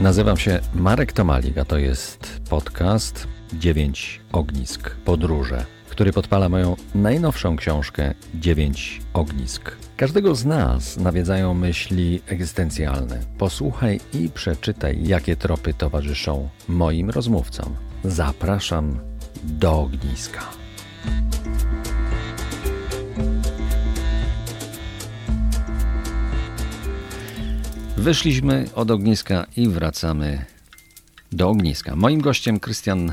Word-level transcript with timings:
Nazywam 0.00 0.36
się 0.36 0.60
Marek 0.74 1.12
Tomalik, 1.12 1.58
a 1.58 1.64
to 1.64 1.78
jest 1.78 2.40
podcast 2.50 3.28
9 3.52 4.20
Ognisk 4.32 4.90
Podróże, 4.90 5.64
który 5.88 6.12
podpala 6.12 6.48
moją 6.48 6.76
najnowszą 6.94 7.56
książkę 7.56 8.14
9 8.34 9.00
Ognisk. 9.12 9.76
Każdego 9.96 10.34
z 10.34 10.44
nas 10.44 10.96
nawiedzają 10.96 11.54
myśli 11.54 12.20
egzystencjalne. 12.26 13.20
Posłuchaj 13.38 14.00
i 14.14 14.28
przeczytaj, 14.28 15.06
jakie 15.06 15.36
tropy 15.36 15.74
towarzyszą 15.74 16.48
moim 16.68 17.10
rozmówcom. 17.10 17.76
Zapraszam 18.04 18.98
do 19.44 19.80
ogniska. 19.80 20.40
Wyszliśmy 28.04 28.68
od 28.74 28.90
ogniska 28.90 29.46
i 29.56 29.68
wracamy 29.68 30.44
do 31.32 31.48
ogniska. 31.48 31.96
Moim 31.96 32.20
gościem 32.20 32.60
Krystian 32.60 33.12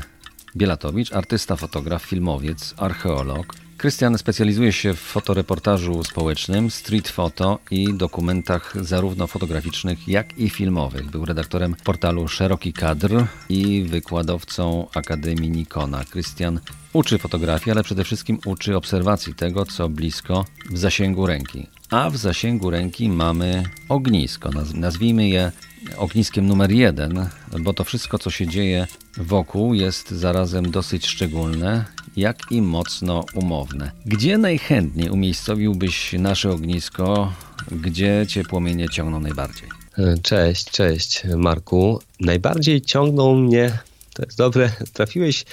Bielatowicz, 0.56 1.12
artysta, 1.12 1.56
fotograf, 1.56 2.02
filmowiec, 2.02 2.74
archeolog. 2.76 3.54
Krystian 3.78 4.18
specjalizuje 4.18 4.72
się 4.72 4.94
w 4.94 5.00
fotoreportażu 5.00 6.04
społecznym, 6.04 6.70
street 6.70 7.08
photo 7.08 7.58
i 7.70 7.94
dokumentach 7.94 8.74
zarówno 8.80 9.26
fotograficznych, 9.26 10.08
jak 10.08 10.38
i 10.38 10.50
filmowych. 10.50 11.10
Był 11.10 11.24
redaktorem 11.24 11.74
portalu 11.84 12.28
Szeroki 12.28 12.72
Kadr 12.72 13.24
i 13.48 13.82
wykładowcą 13.82 14.88
Akademii 14.94 15.50
Nikona. 15.50 16.04
Krystian 16.04 16.60
uczy 16.92 17.18
fotografii, 17.18 17.72
ale 17.72 17.84
przede 17.84 18.04
wszystkim 18.04 18.38
uczy 18.44 18.76
obserwacji 18.76 19.34
tego, 19.34 19.66
co 19.66 19.88
blisko 19.88 20.44
w 20.70 20.78
zasięgu 20.78 21.26
ręki. 21.26 21.66
A 21.92 22.10
w 22.10 22.16
zasięgu 22.16 22.70
ręki 22.70 23.08
mamy 23.08 23.62
ognisko. 23.88 24.50
Nazwijmy 24.74 25.28
je 25.28 25.52
ogniskiem 25.96 26.46
numer 26.46 26.70
jeden, 26.70 27.28
bo 27.60 27.74
to 27.74 27.84
wszystko, 27.84 28.18
co 28.18 28.30
się 28.30 28.46
dzieje 28.46 28.86
wokół, 29.16 29.74
jest 29.74 30.10
zarazem 30.10 30.70
dosyć 30.70 31.06
szczególne, 31.06 31.84
jak 32.16 32.38
i 32.50 32.62
mocno 32.62 33.24
umowne. 33.34 33.92
Gdzie 34.06 34.38
najchętniej 34.38 35.10
umiejscowiłbyś 35.10 36.12
nasze 36.12 36.50
ognisko? 36.50 37.32
Gdzie 37.70 38.24
cię 38.28 38.44
płomienie 38.44 38.88
ciągną 38.88 39.20
najbardziej? 39.20 39.68
Cześć, 40.22 40.70
cześć 40.70 41.22
Marku. 41.36 42.00
Najbardziej 42.20 42.80
ciągną 42.80 43.34
mnie, 43.36 43.78
to 44.14 44.22
jest 44.22 44.38
dobre, 44.38 44.70
trafiłeś 44.94 45.44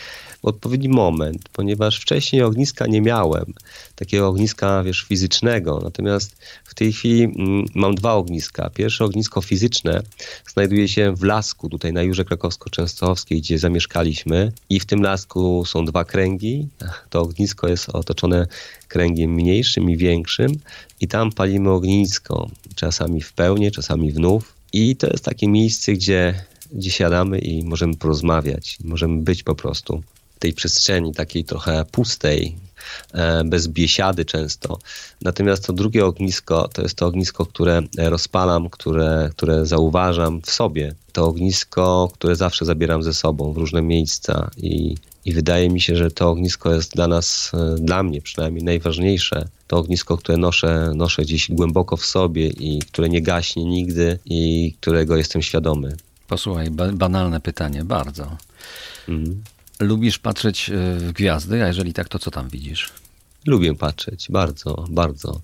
w 0.42 0.46
odpowiedni 0.46 0.90
moment, 0.90 1.50
ponieważ 1.54 2.00
wcześniej 2.00 2.44
ogniska 2.44 2.88
nie 2.88 3.02
miałem, 3.02 3.54
takiego 3.96 4.28
ogniska, 4.28 4.84
wiesz, 4.84 5.02
fizycznego. 5.02 5.80
Natomiast 5.84 6.36
w 6.66 6.76
tej 6.76 6.94
chwili 6.94 7.24
mm, 7.24 7.66
mam 7.76 7.96
dwa 7.96 8.14
ogniska. 8.14 8.70
Pierwsze 8.70 9.06
ognisko 9.06 9.42
fizyczne 9.42 10.02
znajduje 10.48 10.88
się 10.88 11.16
w 11.16 11.24
lasku, 11.24 11.70
tutaj 11.70 11.94
na 11.94 12.04
Jurze 12.04 12.24
Krakowsko-Częstochowskiej, 12.24 13.38
gdzie 13.38 13.60
zamieszkaliśmy 13.60 14.52
i 14.70 14.80
w 14.80 14.86
tym 14.86 15.02
lasku 15.02 15.66
są 15.66 15.86
dwa 15.86 16.06
kręgi. 16.06 16.68
To 17.10 17.22
ognisko 17.22 17.68
jest 17.68 17.90
otoczone 17.90 18.48
kręgiem 18.88 19.34
mniejszym 19.34 19.90
i 19.90 19.98
większym 19.98 20.60
i 21.02 21.08
tam 21.08 21.32
palimy 21.32 21.70
ognisko, 21.70 22.50
czasami 22.76 23.22
w 23.22 23.34
pełni, 23.34 23.72
czasami 23.72 24.12
w 24.12 24.20
nów. 24.20 24.54
I 24.74 24.96
to 24.96 25.08
jest 25.08 25.26
takie 25.26 25.48
miejsce, 25.48 25.94
gdzie, 25.94 26.46
gdzie 26.72 26.92
siadamy 26.92 27.40
i 27.40 27.64
możemy 27.64 27.96
porozmawiać, 27.96 28.78
możemy 28.84 29.22
być 29.22 29.44
po 29.44 29.56
prostu 29.56 30.04
tej 30.40 30.54
przestrzeni 30.54 31.14
takiej 31.14 31.44
trochę 31.44 31.86
pustej, 31.92 32.56
e, 33.14 33.44
bez 33.44 33.68
biesiady 33.68 34.26
często. 34.26 34.80
Natomiast 35.22 35.68
to 35.68 35.74
drugie 35.74 36.06
ognisko 36.06 36.68
to 36.74 36.82
jest 36.82 36.96
to 36.96 37.08
ognisko, 37.08 37.46
które 37.46 37.82
rozpalam, 37.98 38.70
które, 38.70 39.30
które 39.32 39.66
zauważam 39.66 40.42
w 40.42 40.52
sobie. 40.52 40.96
To 41.14 41.26
ognisko, 41.26 42.10
które 42.14 42.36
zawsze 42.36 42.66
zabieram 42.66 43.04
ze 43.04 43.14
sobą 43.14 43.54
w 43.54 43.58
różne 43.58 43.82
miejsca 43.82 44.50
i, 44.58 44.96
i 45.26 45.34
wydaje 45.34 45.70
mi 45.70 45.82
się, 45.82 45.96
że 45.96 46.12
to 46.12 46.30
ognisko 46.30 46.74
jest 46.74 46.94
dla 46.96 47.08
nas, 47.08 47.52
e, 47.54 47.76
dla 47.76 48.04
mnie 48.04 48.22
przynajmniej 48.22 48.64
najważniejsze. 48.64 49.48
To 49.68 49.78
ognisko, 49.78 50.18
które 50.18 50.38
noszę, 50.38 50.92
noszę 50.96 51.22
gdzieś 51.22 51.52
głęboko 51.52 51.98
w 51.98 52.06
sobie 52.06 52.48
i 52.48 52.80
które 52.80 53.10
nie 53.10 53.22
gaśnie 53.22 53.66
nigdy 53.66 54.20
i 54.26 54.74
którego 54.82 55.18
jestem 55.18 55.42
świadomy. 55.42 55.98
Posłuchaj, 56.28 56.70
ba 56.72 56.92
banalne 56.92 57.42
pytanie, 57.42 57.84
bardzo. 57.84 58.38
Mhm. 59.08 59.44
Lubisz 59.80 60.20
patrzeć 60.20 60.70
e, 60.70 60.96
w 60.96 61.12
gwiazdy, 61.12 61.64
a 61.64 61.68
jeżeli 61.68 61.94
tak, 61.94 62.10
to 62.10 62.20
co 62.20 62.32
tam 62.32 62.50
widzisz? 62.50 62.90
Lubię 63.46 63.76
patrzeć, 63.76 64.28
bardzo, 64.30 64.86
bardzo. 64.90 65.42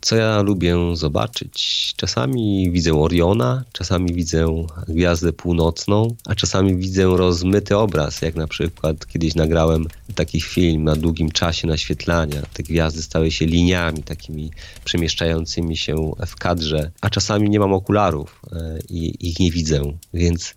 Co 0.00 0.16
ja 0.16 0.42
lubię 0.42 0.76
zobaczyć? 0.94 1.94
Czasami 1.96 2.70
widzę 2.70 2.94
Oriona, 2.94 3.64
czasami 3.72 4.14
widzę 4.14 4.66
gwiazdę 4.88 5.32
północną, 5.32 6.14
a 6.26 6.34
czasami 6.34 6.76
widzę 6.76 7.04
rozmyty 7.04 7.76
obraz, 7.76 8.22
jak 8.22 8.34
na 8.34 8.46
przykład 8.46 9.06
kiedyś 9.06 9.34
nagrałem 9.34 9.86
taki 10.14 10.40
film 10.40 10.84
na 10.84 10.96
długim 10.96 11.30
czasie 11.30 11.66
naświetlania. 11.66 12.42
Te 12.52 12.62
gwiazdy 12.62 13.02
stały 13.02 13.30
się 13.30 13.46
liniami 13.46 14.02
takimi 14.02 14.50
przemieszczającymi 14.84 15.76
się 15.76 16.12
w 16.26 16.36
kadrze, 16.36 16.90
a 17.00 17.10
czasami 17.10 17.50
nie 17.50 17.60
mam 17.60 17.72
okularów 17.72 18.42
e, 18.52 18.78
i 18.88 19.28
ich 19.28 19.40
nie 19.40 19.50
widzę, 19.50 19.82
więc 20.14 20.54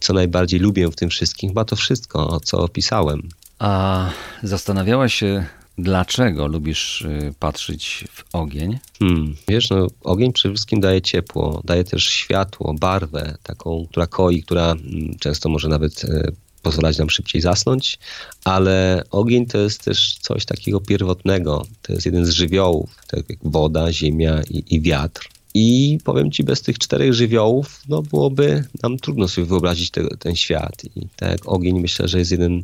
co 0.00 0.12
najbardziej 0.12 0.60
lubię 0.60 0.88
w 0.88 0.96
tym 0.96 1.08
wszystkim, 1.08 1.50
chyba 1.50 1.64
to 1.64 1.76
wszystko, 1.76 2.40
co 2.40 2.58
opisałem. 2.58 3.28
A 3.58 4.10
zastanawiałeś 4.42 5.14
się, 5.14 5.46
dlaczego 5.78 6.46
lubisz 6.46 7.02
y, 7.02 7.34
patrzeć 7.38 8.04
w 8.10 8.24
ogień? 8.32 8.78
Hmm, 8.98 9.36
wiesz, 9.48 9.70
no, 9.70 9.86
ogień 10.02 10.32
przede 10.32 10.54
wszystkim 10.54 10.80
daje 10.80 11.02
ciepło, 11.02 11.62
daje 11.64 11.84
też 11.84 12.04
światło, 12.04 12.74
barwę, 12.74 13.36
taką, 13.42 13.86
która 13.90 14.06
koi, 14.06 14.42
która 14.42 14.72
mm, 14.72 15.16
często 15.18 15.48
może 15.48 15.68
nawet 15.68 16.04
e, 16.04 16.32
pozwalać 16.62 16.98
nam 16.98 17.10
szybciej 17.10 17.42
zasnąć, 17.42 17.98
ale 18.44 19.02
ogień 19.10 19.46
to 19.46 19.58
jest 19.58 19.84
też 19.84 20.18
coś 20.20 20.44
takiego 20.44 20.80
pierwotnego. 20.80 21.66
To 21.82 21.92
jest 21.92 22.06
jeden 22.06 22.26
z 22.26 22.30
żywiołów, 22.30 22.90
tak 23.06 23.30
jak 23.30 23.38
woda, 23.42 23.92
ziemia 23.92 24.42
i, 24.50 24.74
i 24.74 24.80
wiatr. 24.80 25.28
I 25.58 25.98
powiem 26.04 26.30
ci, 26.30 26.44
bez 26.44 26.62
tych 26.62 26.78
czterech 26.78 27.12
żywiołów, 27.12 27.80
no 27.88 28.02
byłoby 28.02 28.64
nam 28.82 28.96
trudno 28.96 29.28
sobie 29.28 29.46
wyobrazić 29.46 29.90
te, 29.90 30.08
ten 30.18 30.36
świat. 30.36 30.82
I 30.96 31.08
tak 31.16 31.38
ogień 31.44 31.80
myślę, 31.80 32.08
że 32.08 32.18
jest 32.18 32.30
jeden, 32.30 32.62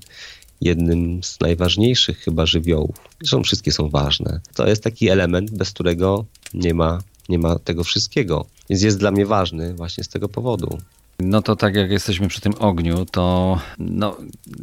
jednym 0.60 1.22
z 1.22 1.40
najważniejszych 1.40 2.18
chyba 2.18 2.46
żywiołów. 2.46 2.96
Zresztą 3.20 3.42
wszystkie 3.42 3.72
są 3.72 3.88
ważne. 3.88 4.40
To 4.54 4.66
jest 4.66 4.82
taki 4.82 5.08
element, 5.08 5.50
bez 5.50 5.70
którego 5.70 6.24
nie 6.54 6.74
ma, 6.74 7.02
nie 7.28 7.38
ma 7.38 7.58
tego 7.58 7.84
wszystkiego. 7.84 8.46
Więc 8.70 8.82
jest 8.82 8.98
dla 8.98 9.10
mnie 9.10 9.26
ważny 9.26 9.74
właśnie 9.74 10.04
z 10.04 10.08
tego 10.08 10.28
powodu. 10.28 10.78
No 11.20 11.42
to 11.42 11.56
tak 11.56 11.74
jak 11.74 11.90
jesteśmy 11.90 12.28
przy 12.28 12.40
tym 12.40 12.54
ogniu, 12.58 13.06
to 13.10 13.58
no, 13.78 14.16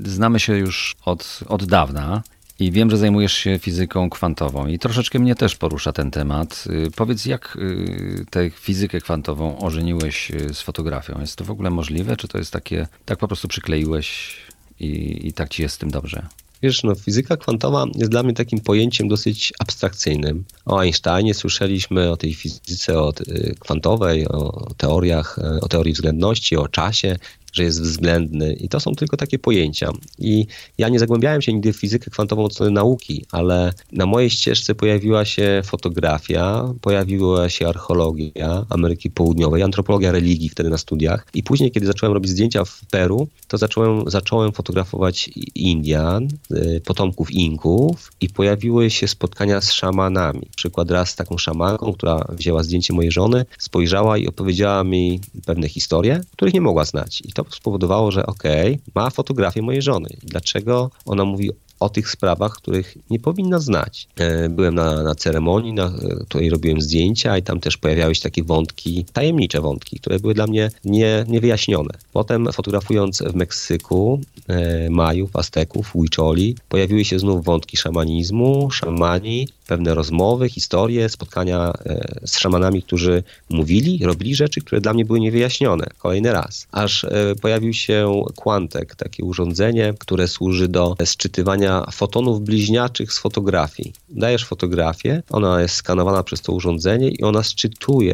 znamy 0.06 0.40
się 0.40 0.58
już 0.58 0.96
od, 1.06 1.40
od 1.48 1.66
dawna. 1.66 2.24
I 2.60 2.72
wiem, 2.72 2.90
że 2.90 2.98
zajmujesz 2.98 3.34
się 3.34 3.60
fizyką 3.60 4.10
kwantową 4.10 4.68
i 4.68 4.80
troszeczkę 4.80 5.20
mnie 5.20 5.36
też 5.36 5.56
porusza 5.56 5.94
ten 5.94 6.12
temat. 6.12 6.64
Y, 6.88 6.92
powiedz, 6.92 7.26
jak 7.26 7.58
y, 7.62 8.26
tę 8.30 8.50
fizykę 8.50 9.02
kwantową 9.02 9.60
ożeniłeś 9.60 10.32
y, 10.32 10.54
z 10.54 10.62
fotografią? 10.62 11.22
Jest 11.22 11.36
to 11.36 11.46
w 11.46 11.52
ogóle 11.52 11.70
możliwe, 11.70 12.18
czy 12.18 12.28
to 12.28 12.38
jest 12.38 12.52
takie, 12.52 12.88
tak 13.06 13.20
po 13.20 13.28
prostu 13.28 13.48
przykleiłeś 13.48 14.38
i, 14.80 15.20
i 15.28 15.34
tak 15.34 15.50
ci 15.50 15.62
jest 15.62 15.76
z 15.76 15.78
tym 15.78 15.92
dobrze? 15.92 16.26
Wiesz, 16.62 16.84
no, 16.84 16.96
fizyka 16.96 17.38
kwantowa 17.38 17.86
jest 17.96 18.12
dla 18.12 18.24
mnie 18.24 18.34
takim 18.34 18.60
pojęciem 18.60 19.08
dosyć 19.08 19.54
abstrakcyjnym. 19.60 20.44
O 20.66 20.80
Einsteinie 20.80 21.34
słyszeliśmy, 21.34 22.12
o 22.12 22.18
tej 22.18 22.34
fizyce 22.34 23.00
o, 23.00 23.14
kwantowej, 23.60 24.28
o 24.28 24.68
teoriach, 24.78 25.40
o 25.62 25.68
teorii 25.68 25.94
względności, 25.94 26.58
o 26.58 26.68
czasie, 26.68 27.16
że 27.54 27.64
jest 27.64 27.82
względny 27.82 28.54
i 28.54 28.70
to 28.70 28.80
są 28.80 28.96
tylko 28.96 29.18
takie 29.18 29.40
pojęcia. 29.40 29.92
I 30.20 30.46
ja 30.78 30.90
nie 30.90 31.00
zagłębiałem 31.00 31.42
się 31.42 31.54
nigdy 31.54 31.74
w 31.74 31.78
fizykę 31.78 32.12
kwantową 32.12 32.44
od 32.44 32.54
strony 32.54 32.72
nauki, 32.72 33.26
ale 33.32 33.74
na 33.92 34.06
mojej 34.06 34.30
ścieżce 34.30 34.76
pojawiła 34.76 35.26
się 35.26 35.62
fotografia, 35.66 36.74
pojawiła 36.82 37.50
się 37.50 37.68
archeologia 37.68 38.66
Ameryki 38.70 39.10
Południowej, 39.10 39.64
antropologia 39.64 40.12
religii 40.12 40.50
wtedy 40.50 40.70
na 40.70 40.78
studiach 40.78 41.28
i 41.34 41.44
później, 41.44 41.72
kiedy 41.72 41.86
zacząłem 41.86 42.14
robić 42.14 42.32
zdjęcia 42.32 42.66
w 42.66 42.86
Peru, 42.92 43.28
to 43.48 43.58
zacząłem, 43.58 44.10
zacząłem 44.10 44.52
fotografować 44.52 45.30
Indian, 45.56 46.28
y, 46.52 46.82
potomków 46.86 47.32
Inków 47.32 48.12
i 48.22 48.30
pojawiły 48.30 48.90
się 48.90 49.08
spotkania 49.08 49.62
z 49.62 49.72
szamanami. 49.72 50.48
Przykład 50.56 50.92
raz 50.92 51.10
z 51.10 51.16
taką 51.16 51.38
szamanką, 51.38 51.94
która 51.94 52.26
wzięła 52.30 52.64
zdjęcie 52.64 52.94
mojej 52.94 53.12
żony, 53.12 53.46
spojrzała 53.58 54.18
i 54.18 54.28
opowiedziała 54.28 54.84
mi 54.84 55.20
pewne 55.46 55.70
historie, 55.70 56.22
których 56.32 56.54
nie 56.54 56.62
mogła 56.62 56.86
znać. 56.86 57.22
I 57.22 57.34
to 57.44 57.56
spowodowało, 57.56 58.12
że 58.12 58.26
okej, 58.26 58.74
okay, 58.74 58.92
ma 58.96 59.10
fotografię 59.10 59.62
mojej 59.62 59.82
żony. 59.82 60.10
Dlaczego 60.24 60.92
ona 61.06 61.26
mówi 61.26 61.50
o 61.80 61.90
tych 61.90 62.10
sprawach, 62.10 62.54
których 62.54 62.98
nie 63.10 63.20
powinna 63.20 63.60
znać. 63.60 64.08
E, 64.18 64.50
byłem 64.50 64.76
na, 64.76 65.04
na 65.04 65.16
ceremonii, 65.16 65.74
na 65.74 65.92
której 66.26 66.50
robiłem 66.50 66.82
zdjęcia 66.82 67.38
i 67.38 67.44
tam 67.44 67.60
też 67.60 67.78
pojawiały 67.78 68.16
się 68.16 68.22
takie 68.22 68.44
wątki, 68.44 69.06
tajemnicze 69.14 69.62
wątki, 69.62 70.00
które 70.00 70.20
były 70.20 70.34
dla 70.34 70.48
mnie 70.48 70.72
nie, 70.86 71.26
niewyjaśnione. 71.28 71.94
Potem 72.14 72.48
fotografując 72.54 73.22
w 73.22 73.36
Meksyku 73.36 74.22
e, 74.48 74.90
Majów, 74.90 75.36
Azteków, 75.36 75.92
Huicholi, 75.92 76.56
pojawiły 76.70 77.06
się 77.06 77.20
znów 77.20 77.46
wątki 77.46 77.78
szamanizmu, 77.78 78.72
szamani 78.72 79.48
pewne 79.70 79.96
rozmowy, 79.96 80.50
historie, 80.50 81.10
spotkania 81.10 81.74
e, 81.86 82.20
z 82.26 82.38
szamanami, 82.38 82.84
którzy 82.84 83.24
mówili, 83.50 84.00
robili 84.06 84.36
rzeczy, 84.36 84.62
które 84.62 84.82
dla 84.82 84.94
mnie 84.94 85.06
były 85.06 85.20
niewyjaśnione. 85.20 85.88
Kolejny 85.98 86.34
raz. 86.34 86.68
Aż 86.72 87.04
e, 87.04 87.10
pojawił 87.42 87.74
się 87.74 88.24
Quantek, 88.36 88.96
takie 88.96 89.24
urządzenie, 89.24 89.94
które 90.00 90.28
służy 90.28 90.68
do 90.68 90.96
sczytywania 91.06 91.86
fotonów 91.92 92.42
bliźniaczych 92.42 93.14
z 93.14 93.20
fotografii. 93.20 93.94
Dajesz 94.10 94.46
fotografię, 94.46 95.24
ona 95.30 95.62
jest 95.62 95.76
skanowana 95.76 96.24
przez 96.24 96.42
to 96.42 96.54
urządzenie 96.54 97.10
i 97.10 97.24
ona 97.24 97.44
sczytuje 97.44 98.14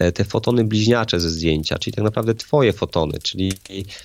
E, 0.00 0.12
te 0.12 0.24
fotony 0.24 0.64
bliźniacze 0.64 1.20
ze 1.20 1.30
zdjęcia, 1.30 1.78
czyli 1.78 1.94
tak 1.94 2.04
naprawdę 2.04 2.34
twoje 2.34 2.72
fotony, 2.72 3.18
czyli 3.22 3.52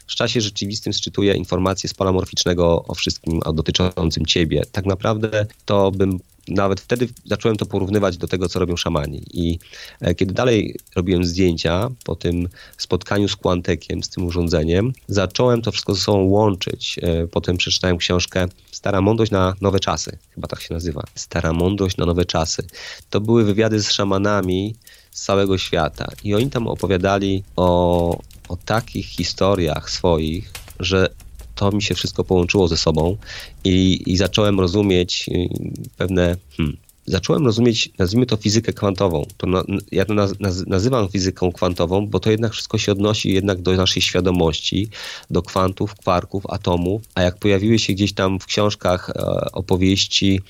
w 0.08 0.16
czasie 0.16 0.42
rzeczywistym 0.42 0.94
szczytuje 0.94 1.34
informacje 1.34 1.90
z 1.90 1.94
pola 1.94 2.12
morficznego 2.12 2.86
o 2.88 2.96
wszystkim 2.96 3.40
dotyczącym 3.54 4.26
ciebie. 4.26 4.64
Tak 4.72 4.86
naprawdę 4.86 5.46
to 5.66 5.92
bym 5.92 6.20
nawet 6.48 6.82
wtedy 6.82 7.08
zacząłem 7.26 7.58
to 7.58 7.66
porównywać 7.66 8.18
do 8.18 8.28
tego, 8.28 8.50
co 8.50 8.60
robią 8.60 8.78
szamani. 8.78 9.22
I 9.34 9.60
e, 10.02 10.16
kiedy 10.16 10.34
dalej 10.34 10.76
robiłem 10.96 11.26
zdjęcia 11.26 11.90
po 12.04 12.16
tym 12.16 12.50
spotkaniu 12.78 13.28
z 13.28 13.36
Quantekiem, 13.36 14.04
z 14.04 14.10
tym 14.10 14.26
urządzeniem, 14.26 14.94
zacząłem 15.08 15.62
to 15.62 15.72
wszystko 15.72 15.96
ze 15.96 16.02
sobą 16.02 16.24
łączyć. 16.24 17.00
E, 17.02 17.28
potem 17.28 17.58
przeczytałem 17.58 17.98
książkę 17.98 18.48
Stara 18.72 19.02
Mądrość 19.02 19.32
na 19.32 19.56
nowe 19.62 19.80
czasy, 19.80 20.18
chyba 20.36 20.48
tak 20.48 20.62
się 20.62 20.74
nazywa. 20.74 21.04
Stara 21.16 21.54
Mądrość 21.54 21.98
na 21.98 22.06
nowe 22.06 22.26
czasy. 22.26 22.68
To 23.10 23.22
były 23.22 23.44
wywiady 23.44 23.80
z 23.80 23.92
szamanami, 23.92 24.76
z 25.12 25.24
całego 25.24 25.58
świata. 25.58 26.08
I 26.24 26.36
oni 26.36 26.50
tam 26.50 26.68
opowiadali 26.68 27.44
o, 27.56 28.20
o 28.50 28.58
takich 28.66 29.06
historiach 29.06 29.90
swoich, 29.90 30.52
że 30.80 31.10
to 31.56 31.72
mi 31.72 31.82
się 31.82 31.96
wszystko 31.96 32.24
połączyło 32.24 32.68
ze 32.68 32.78
sobą 32.78 33.18
i, 33.64 34.04
i 34.06 34.18
zacząłem 34.18 34.60
rozumieć 34.60 35.26
y, 35.30 35.50
pewne. 35.98 36.36
Hmm, 36.58 36.78
zacząłem 37.06 37.46
rozumieć, 37.46 37.90
nazwijmy 37.98 38.26
to 38.26 38.38
fizykę 38.38 38.74
kwantową. 38.74 39.26
To 39.38 39.48
na, 39.48 39.64
ja 39.92 40.06
to 40.06 40.14
naz, 40.14 40.34
nazywam 40.68 41.10
fizyką 41.10 41.52
kwantową, 41.52 42.08
bo 42.08 42.20
to 42.20 42.32
jednak 42.32 42.52
wszystko 42.54 42.78
się 42.78 42.92
odnosi 42.92 43.34
jednak 43.34 43.62
do 43.62 43.72
naszej 43.72 44.02
świadomości, 44.02 44.90
do 45.30 45.42
kwantów, 45.42 45.96
kwarków, 45.96 46.44
atomów, 46.50 47.02
a 47.16 47.22
jak 47.22 47.38
pojawiły 47.38 47.80
się 47.80 47.94
gdzieś 47.94 48.14
tam 48.14 48.40
w 48.40 48.46
książkach 48.46 49.10
e, 49.10 49.14
opowieści 49.52 50.42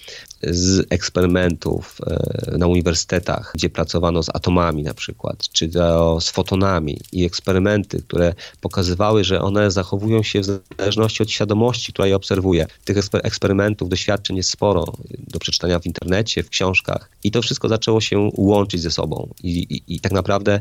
z 0.46 0.88
eksperymentów 0.90 1.98
e, 2.08 2.58
na 2.58 2.68
uniwersytetach, 2.68 3.52
gdzie 3.56 3.70
pracowano 3.70 4.24
z 4.24 4.30
atomami 4.30 4.84
na 4.84 4.94
przykład, 4.94 5.50
czy 5.52 5.70
to 5.70 6.22
z 6.22 6.30
fotonami 6.30 7.00
i 7.12 7.26
eksperymenty, 7.26 8.02
które 8.02 8.34
pokazywały, 8.62 9.24
że 9.24 9.42
one 9.42 9.72
zachowują 9.72 10.24
się 10.24 10.42
w 10.42 10.62
zależności 10.78 11.24
od 11.24 11.32
świadomości, 11.32 11.94
która 11.94 12.08
je 12.08 12.16
obserwuje. 12.16 12.66
Tych 12.86 12.98
eksperymentów, 13.24 13.90
doświadczeń 13.90 14.38
jest 14.38 14.50
sporo 14.50 14.94
do 15.28 15.40
przeczytania 15.40 15.80
w 15.80 15.86
internecie, 15.86 16.44
w 16.44 16.50
książkach 16.50 17.10
i 17.24 17.32
to 17.32 17.42
wszystko 17.42 17.70
zaczęło 17.70 18.02
się 18.02 18.30
łączyć 18.34 18.82
ze 18.82 18.92
sobą 18.92 19.34
i, 19.44 19.50
i, 19.50 19.96
i 19.96 20.00
tak 20.00 20.12
naprawdę 20.12 20.60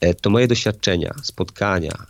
e, 0.00 0.14
to 0.14 0.30
moje 0.30 0.48
doświadczenia, 0.48 1.14
spotkania, 1.22 2.06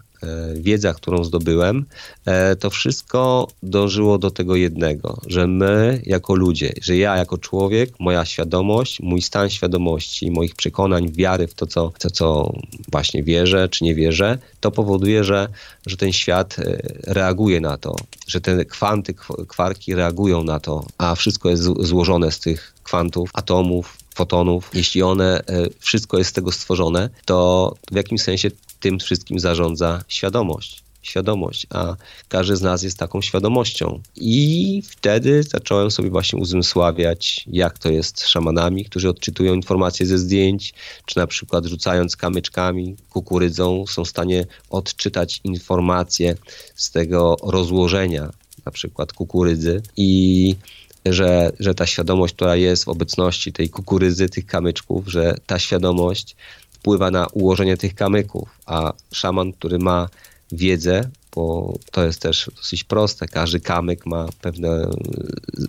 wiedza, 0.54 0.94
którą 0.94 1.24
zdobyłem, 1.24 1.84
e, 2.26 2.56
to 2.56 2.70
wszystko 2.70 3.48
dążyło 3.62 4.18
do 4.18 4.30
tego 4.30 4.56
jednego, 4.56 5.20
że 5.26 5.46
my 5.46 6.02
jako 6.06 6.34
ludzie, 6.34 6.72
że 6.82 6.96
ja 6.96 7.16
jako 7.16 7.38
człowiek, 7.38 8.00
moja 8.00 8.24
świadomość, 8.24 9.00
mój 9.00 9.22
stan 9.22 9.50
świadomości, 9.50 10.30
moich 10.30 10.54
przekonań, 10.54 11.12
wiary 11.12 11.46
w 11.46 11.54
to, 11.54 11.66
co, 11.66 11.92
to, 11.98 12.10
co 12.10 12.52
właśnie 12.92 13.22
wierzę 13.22 13.68
czy 13.68 13.84
nie 13.84 13.94
wierzę, 13.94 14.38
to 14.60 14.70
powoduje, 14.70 15.24
że, 15.24 15.48
że 15.86 15.96
ten 15.96 16.12
świat 16.12 16.58
e, 16.58 16.78
reaguje 17.06 17.60
na 17.60 17.76
to, 17.76 17.96
że 18.26 18.40
te 18.40 18.64
kwanty, 18.64 19.14
kwarki 19.48 19.94
reagują 19.94 20.44
na 20.44 20.60
to, 20.60 20.86
a 20.98 21.14
wszystko 21.14 21.50
jest 21.50 21.62
złożone 21.62 22.32
z 22.32 22.40
tych 22.40 22.74
kwantów, 22.82 23.30
atomów, 23.32 23.96
fotonów. 24.14 24.70
Jeśli 24.74 25.02
one, 25.02 25.42
wszystko 25.78 26.18
jest 26.18 26.30
z 26.30 26.32
tego 26.32 26.52
stworzone, 26.52 27.10
to 27.24 27.74
w 27.92 27.96
jakimś 27.96 28.22
sensie 28.22 28.50
tym 28.80 28.98
wszystkim 28.98 29.38
zarządza 29.38 30.04
świadomość. 30.08 30.82
Świadomość, 31.02 31.66
a 31.70 31.96
każdy 32.28 32.56
z 32.56 32.62
nas 32.62 32.82
jest 32.82 32.98
taką 32.98 33.22
świadomością. 33.22 34.00
I 34.16 34.82
wtedy 34.86 35.42
zacząłem 35.42 35.90
sobie 35.90 36.10
właśnie 36.10 36.38
uzmysławiać, 36.38 37.44
jak 37.46 37.78
to 37.78 37.90
jest 37.90 38.20
z 38.20 38.26
szamanami, 38.26 38.84
którzy 38.84 39.08
odczytują 39.08 39.54
informacje 39.54 40.06
ze 40.06 40.18
zdjęć, 40.18 40.74
czy 41.06 41.16
na 41.16 41.26
przykład 41.26 41.64
rzucając 41.64 42.16
kamyczkami, 42.16 42.96
kukurydzą, 43.10 43.86
są 43.86 44.04
w 44.04 44.08
stanie 44.08 44.46
odczytać 44.70 45.40
informacje 45.44 46.36
z 46.74 46.90
tego 46.90 47.36
rozłożenia, 47.42 48.30
na 48.66 48.72
przykład 48.72 49.12
kukurydzy. 49.12 49.82
I 49.96 50.56
że, 51.06 51.52
że 51.60 51.74
ta 51.74 51.86
świadomość, 51.86 52.34
która 52.34 52.56
jest 52.56 52.84
w 52.84 52.88
obecności 52.88 53.52
tej 53.52 53.70
kukurydzy, 53.70 54.28
tych 54.28 54.46
kamyczków, 54.46 55.08
że 55.08 55.34
ta 55.46 55.58
świadomość 55.58 56.36
wpływa 56.78 57.10
na 57.10 57.26
ułożenie 57.26 57.76
tych 57.76 57.94
kamyków, 57.94 58.48
a 58.66 58.92
szaman, 59.12 59.52
który 59.52 59.78
ma 59.78 60.08
wiedzę, 60.52 61.10
bo 61.34 61.74
to 61.90 62.04
jest 62.04 62.22
też 62.22 62.50
dosyć 62.56 62.84
proste, 62.84 63.28
każdy 63.28 63.60
kamyk 63.60 64.06
ma 64.06 64.26
pewne 64.40 64.90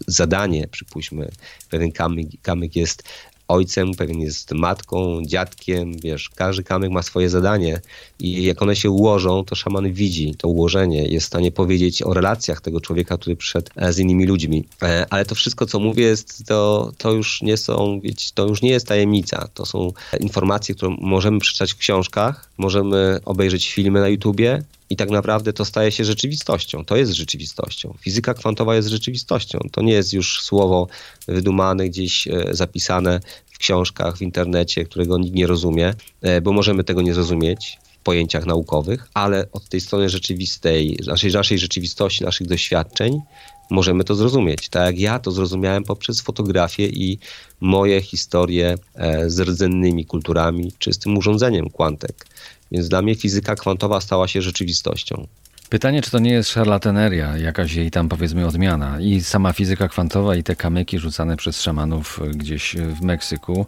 zadanie, 0.08 0.68
przypuśćmy, 0.68 1.30
pewien 1.70 1.92
kamyk, 1.92 2.42
kamyk 2.42 2.76
jest 2.76 3.04
ojcem, 3.50 3.96
pewien 3.96 4.20
jest 4.22 4.52
matką, 4.52 5.22
dziadkiem, 5.26 6.00
wiesz, 6.00 6.30
każdy 6.30 6.64
kamyk 6.64 6.92
ma 6.92 7.02
swoje 7.02 7.30
zadanie 7.30 7.82
i 8.20 8.44
jak 8.44 8.62
one 8.62 8.76
się 8.76 8.90
ułożą, 8.90 9.44
to 9.46 9.56
szaman 9.56 9.94
widzi 9.94 10.36
to 10.36 10.48
ułożenie, 10.48 11.08
jest 11.08 11.26
w 11.26 11.28
stanie 11.28 11.52
powiedzieć 11.52 12.04
o 12.04 12.14
relacjach 12.14 12.62
tego 12.62 12.82
człowieka, 12.82 13.18
który 13.18 13.36
przyszedł 13.36 13.72
e, 13.76 13.94
z 13.94 14.00
innymi 14.00 14.26
ludźmi. 14.26 14.64
E, 14.82 15.06
ale 15.10 15.26
to 15.26 15.36
wszystko, 15.36 15.66
co 15.66 15.80
mówię, 15.80 16.04
jest, 16.04 16.44
to, 16.48 16.92
to 16.98 17.12
już 17.12 17.42
nie 17.42 17.58
są, 17.58 18.00
wiecie, 18.04 18.32
to 18.34 18.48
już 18.48 18.62
nie 18.62 18.70
jest 18.70 18.88
tajemnica. 18.88 19.48
To 19.54 19.66
są 19.66 19.94
informacje, 20.20 20.76
które 20.76 20.96
możemy 21.02 21.40
przeczytać 21.40 21.74
w 21.74 21.78
książkach, 21.78 22.50
możemy 22.58 23.20
obejrzeć 23.26 23.74
filmy 23.74 24.00
na 24.00 24.08
YouTubie, 24.08 24.64
i 24.90 24.96
tak 24.96 25.10
naprawdę 25.10 25.54
to 25.54 25.66
staje 25.66 25.92
się 25.92 26.06
rzeczywistością. 26.06 26.86
To 26.86 26.96
jest 26.96 27.12
rzeczywistością. 27.12 27.94
Fizyka 28.02 28.34
kwantowa 28.34 28.76
jest 28.76 28.88
rzeczywistością. 28.88 29.60
To 29.72 29.82
nie 29.82 29.94
jest 29.94 30.14
już 30.14 30.42
słowo 30.42 30.88
wydumane, 31.28 31.90
gdzieś 31.90 32.28
e, 32.28 32.46
zapisane 32.52 33.20
w 33.46 33.58
książkach, 33.58 34.18
w 34.18 34.22
internecie, 34.22 34.86
którego 34.86 35.18
nikt 35.18 35.36
nie 35.36 35.48
rozumie, 35.48 35.94
e, 36.22 36.42
bo 36.42 36.54
możemy 36.54 36.84
tego 36.84 37.02
nie 37.02 37.14
zrozumieć 37.14 37.78
w 38.00 38.04
pojęciach 38.04 38.46
naukowych, 38.46 39.10
ale 39.14 39.48
od 39.52 39.70
tej 39.70 39.82
strony 39.82 40.10
rzeczywistej, 40.10 41.00
naszej, 41.08 41.32
naszej 41.32 41.60
rzeczywistości, 41.60 42.24
naszych 42.24 42.48
doświadczeń, 42.48 43.22
możemy 43.70 44.04
to 44.04 44.16
zrozumieć. 44.16 44.70
Tak 44.70 44.86
jak 44.86 45.00
ja 45.00 45.20
to 45.20 45.32
zrozumiałem 45.32 45.84
poprzez 45.84 46.22
fotografię 46.22 46.88
i 46.88 47.20
moje 47.60 48.02
historie 48.02 48.76
e, 48.96 49.30
z 49.30 49.40
rdzennymi 49.40 50.06
kulturami, 50.06 50.72
czy 50.80 50.94
z 50.94 51.00
tym 51.00 51.18
urządzeniem 51.18 51.70
Quantek. 51.70 52.26
Więc 52.72 52.90
dla 52.90 53.02
mnie 53.02 53.16
fizyka 53.16 53.56
kwantowa 53.56 54.02
stała 54.02 54.28
się 54.28 54.42
rzeczywistością. 54.42 55.28
Pytanie, 55.70 56.02
czy 56.02 56.12
to 56.12 56.20
nie 56.20 56.32
jest 56.32 56.50
szarlataneria, 56.50 57.38
jakaś 57.38 57.74
jej 57.74 57.92
tam 57.92 58.10
powiedzmy 58.10 58.48
odmiana. 58.48 59.00
I 59.00 59.22
sama 59.22 59.54
fizyka 59.54 59.88
kwantowa 59.88 60.36
i 60.36 60.44
te 60.44 60.56
kamyki 60.56 61.00
rzucane 61.00 61.38
przez 61.38 61.62
szamanów 61.62 62.20
gdzieś 62.36 62.76
w 62.76 63.02
Meksyku. 63.02 63.66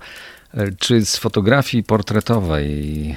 Czy 0.80 1.06
z 1.06 1.18
fotografii 1.18 1.84
portretowej 1.84 3.16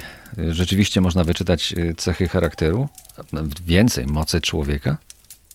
rzeczywiście 0.49 1.01
można 1.01 1.23
wyczytać 1.23 1.73
cechy 1.97 2.27
charakteru? 2.27 2.89
Więcej, 3.65 4.05
mocy 4.05 4.41
człowieka? 4.41 4.97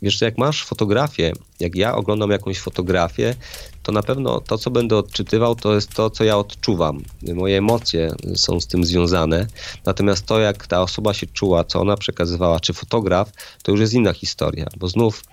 Wiesz, 0.03 0.21
jak 0.21 0.39
masz 0.39 0.65
fotografię, 0.65 1.33
jak 1.61 1.77
ja 1.77 1.95
oglądam 1.95 2.31
jakąś 2.31 2.59
fotografię, 2.59 3.35
to 3.83 3.93
na 3.93 4.03
pewno 4.03 4.41
to, 4.41 4.59
co 4.59 4.71
będę 4.71 4.97
odczytywał, 4.97 5.55
to 5.55 5.75
jest 5.75 5.95
to, 5.95 6.11
co 6.11 6.25
ja 6.25 6.37
odczuwam. 6.37 7.03
Moje 7.35 7.59
emocje 7.59 8.15
są 8.35 8.61
z 8.61 8.67
tym 8.67 8.85
związane. 8.85 9.47
Natomiast 9.85 10.27
to, 10.27 10.41
jak 10.41 10.67
ta 10.67 10.83
osoba 10.83 11.15
się 11.15 11.27
czuła, 11.27 11.65
co 11.65 11.81
ona 11.81 11.97
przekazywała, 11.97 12.61
czy 12.61 12.73
fotograf, 12.73 13.33
to 13.63 13.73
już 13.73 13.81
jest 13.81 13.95
inna 13.95 14.13
historia, 14.13 14.67
bo 14.77 14.89
znów 14.89 15.25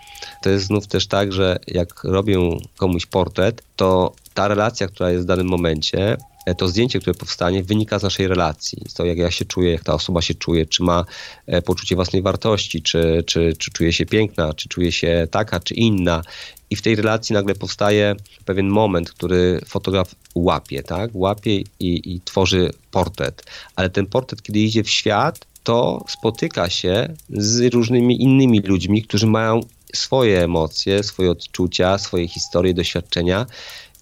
to 0.42 0.50
jest 0.50 0.66
znów 0.66 0.88
też 0.88 1.08
tak, 1.08 1.34
że 1.34 1.60
jak 1.68 2.04
robię 2.04 2.38
komuś 2.78 3.06
portret, 3.06 3.62
to 3.76 4.14
ta 4.34 4.48
relacja, 4.48 4.88
która 4.88 5.12
jest 5.12 5.24
w 5.24 5.28
danym 5.28 5.48
momencie, 5.48 6.18
to 6.56 6.68
zdjęcie, 6.68 7.00
które 7.00 7.14
powstanie, 7.14 7.64
wynika 7.64 8.00
z 8.00 8.04
naszej 8.04 8.28
relacji. 8.28 8.84
Z 8.88 8.94
tego, 8.94 9.10
jak 9.10 9.18
ja 9.18 9.32
się 9.32 9.46
czuję, 9.46 9.72
jak 9.72 9.84
ta 9.84 9.94
osoba 9.94 10.22
się 10.22 10.34
czuje, 10.34 10.66
czy 10.66 10.84
ma 10.84 11.06
e, 11.48 11.62
poczucie 11.62 11.96
własnej 11.96 12.22
wartości, 12.22 12.82
czy, 12.82 13.24
czy, 13.28 13.54
czy 13.58 13.72
czuje 13.72 13.94
się 13.94 14.06
piękna, 14.06 14.54
czy 14.54 14.70
czuje 14.70 14.92
się 14.92 15.28
taka, 15.32 15.60
czy 15.60 15.74
inna. 15.74 16.22
I 16.70 16.76
w 16.76 16.82
tej 16.82 16.96
relacji 16.96 17.34
nagle 17.34 17.56
powstaje 17.56 18.16
pewien 18.46 18.68
moment, 18.68 19.12
który 19.12 19.62
fotograf 19.68 20.16
łapie, 20.36 20.84
tak? 20.84 21.10
Łapie 21.14 21.56
i, 21.80 22.16
i 22.16 22.22
tworzy 22.26 22.72
portret. 22.92 23.44
Ale 23.76 23.90
ten 23.90 24.06
portret, 24.06 24.42
kiedy 24.42 24.60
idzie 24.60 24.84
w 24.84 24.90
świat, 24.90 25.46
to 25.64 26.06
spotyka 26.08 26.70
się 26.70 27.14
z 27.30 27.74
różnymi 27.74 28.22
innymi 28.22 28.60
ludźmi, 28.60 29.04
którzy 29.04 29.28
mają 29.28 29.62
swoje 29.94 30.44
emocje, 30.44 31.04
swoje 31.04 31.32
odczucia, 31.32 31.98
swoje 31.98 32.28
historie, 32.28 32.74
doświadczenia. 32.74 33.46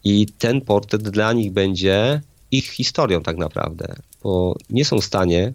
I 0.03 0.27
ten 0.37 0.61
portret 0.61 1.09
dla 1.09 1.33
nich 1.33 1.51
będzie 1.51 2.21
ich 2.57 2.71
historią 2.71 3.21
tak 3.23 3.37
naprawdę, 3.37 3.95
bo 4.23 4.55
nie 4.69 4.85
są 4.85 5.01
w 5.01 5.05
stanie 5.05 5.53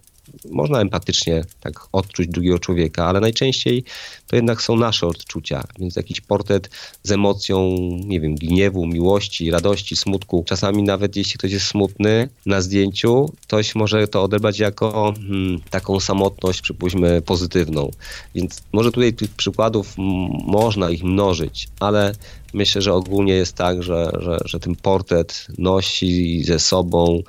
można 0.51 0.81
empatycznie 0.81 1.45
tak 1.61 1.87
odczuć 1.93 2.29
drugiego 2.29 2.59
człowieka, 2.59 3.07
ale 3.07 3.21
najczęściej 3.21 3.85
to 4.27 4.37
jednak 4.37 4.63
są 4.63 4.77
nasze 4.77 5.07
odczucia, 5.07 5.65
więc 5.79 5.97
jakiś 5.97 6.21
portret 6.21 6.71
z 7.03 7.11
emocją, 7.11 7.77
nie 8.05 8.21
wiem, 8.21 8.35
gniewu, 8.35 8.87
miłości, 8.87 9.51
radości, 9.51 9.97
smutku. 9.97 10.45
Czasami 10.47 10.83
nawet 10.83 11.17
jeśli 11.17 11.39
ktoś 11.39 11.53
jest 11.53 11.67
smutny 11.67 12.29
na 12.47 12.61
zdjęciu, 12.61 13.33
ktoś 13.43 13.75
może 13.75 14.09
to 14.09 14.23
odebrać 14.23 14.59
jako 14.59 15.15
hmm, 15.17 15.61
taką 15.71 16.01
samotność, 16.01 16.63
przypuśćmy, 16.63 17.23
pozytywną. 17.23 17.91
Więc 18.35 18.63
może 18.73 18.93
tutaj 18.93 19.13
tych 19.13 19.31
przykładów 19.31 19.95
można 20.47 20.91
ich 20.91 21.05
mnożyć, 21.05 21.69
ale 21.81 22.13
myślę, 22.55 22.83
że 22.83 22.95
ogólnie 22.95 23.33
jest 23.33 23.57
tak, 23.57 23.83
że, 23.83 24.11
że, 24.19 24.39
że 24.45 24.61
ten 24.61 24.77
portret 24.77 25.47
nosi 25.59 26.45
ze 26.45 26.59
sobą 26.59 27.23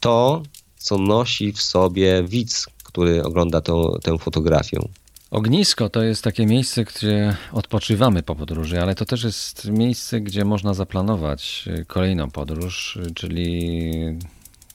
to, 0.00 0.42
co 0.76 0.98
nosi 0.98 1.52
w 1.52 1.62
sobie 1.62 2.22
widz, 2.22 2.66
który 2.84 3.24
ogląda 3.24 3.60
tę, 3.60 3.82
tę 4.02 4.18
fotografię. 4.18 4.78
Ognisko 5.30 5.88
to 5.88 6.02
jest 6.02 6.24
takie 6.24 6.46
miejsce, 6.46 6.84
gdzie 6.84 7.36
odpoczywamy 7.52 8.22
po 8.22 8.36
podróży, 8.36 8.80
ale 8.82 8.94
to 8.94 9.04
też 9.04 9.24
jest 9.24 9.64
miejsce, 9.64 10.20
gdzie 10.20 10.44
można 10.44 10.74
zaplanować 10.74 11.64
kolejną 11.86 12.30
podróż, 12.30 12.98
czyli 13.14 13.90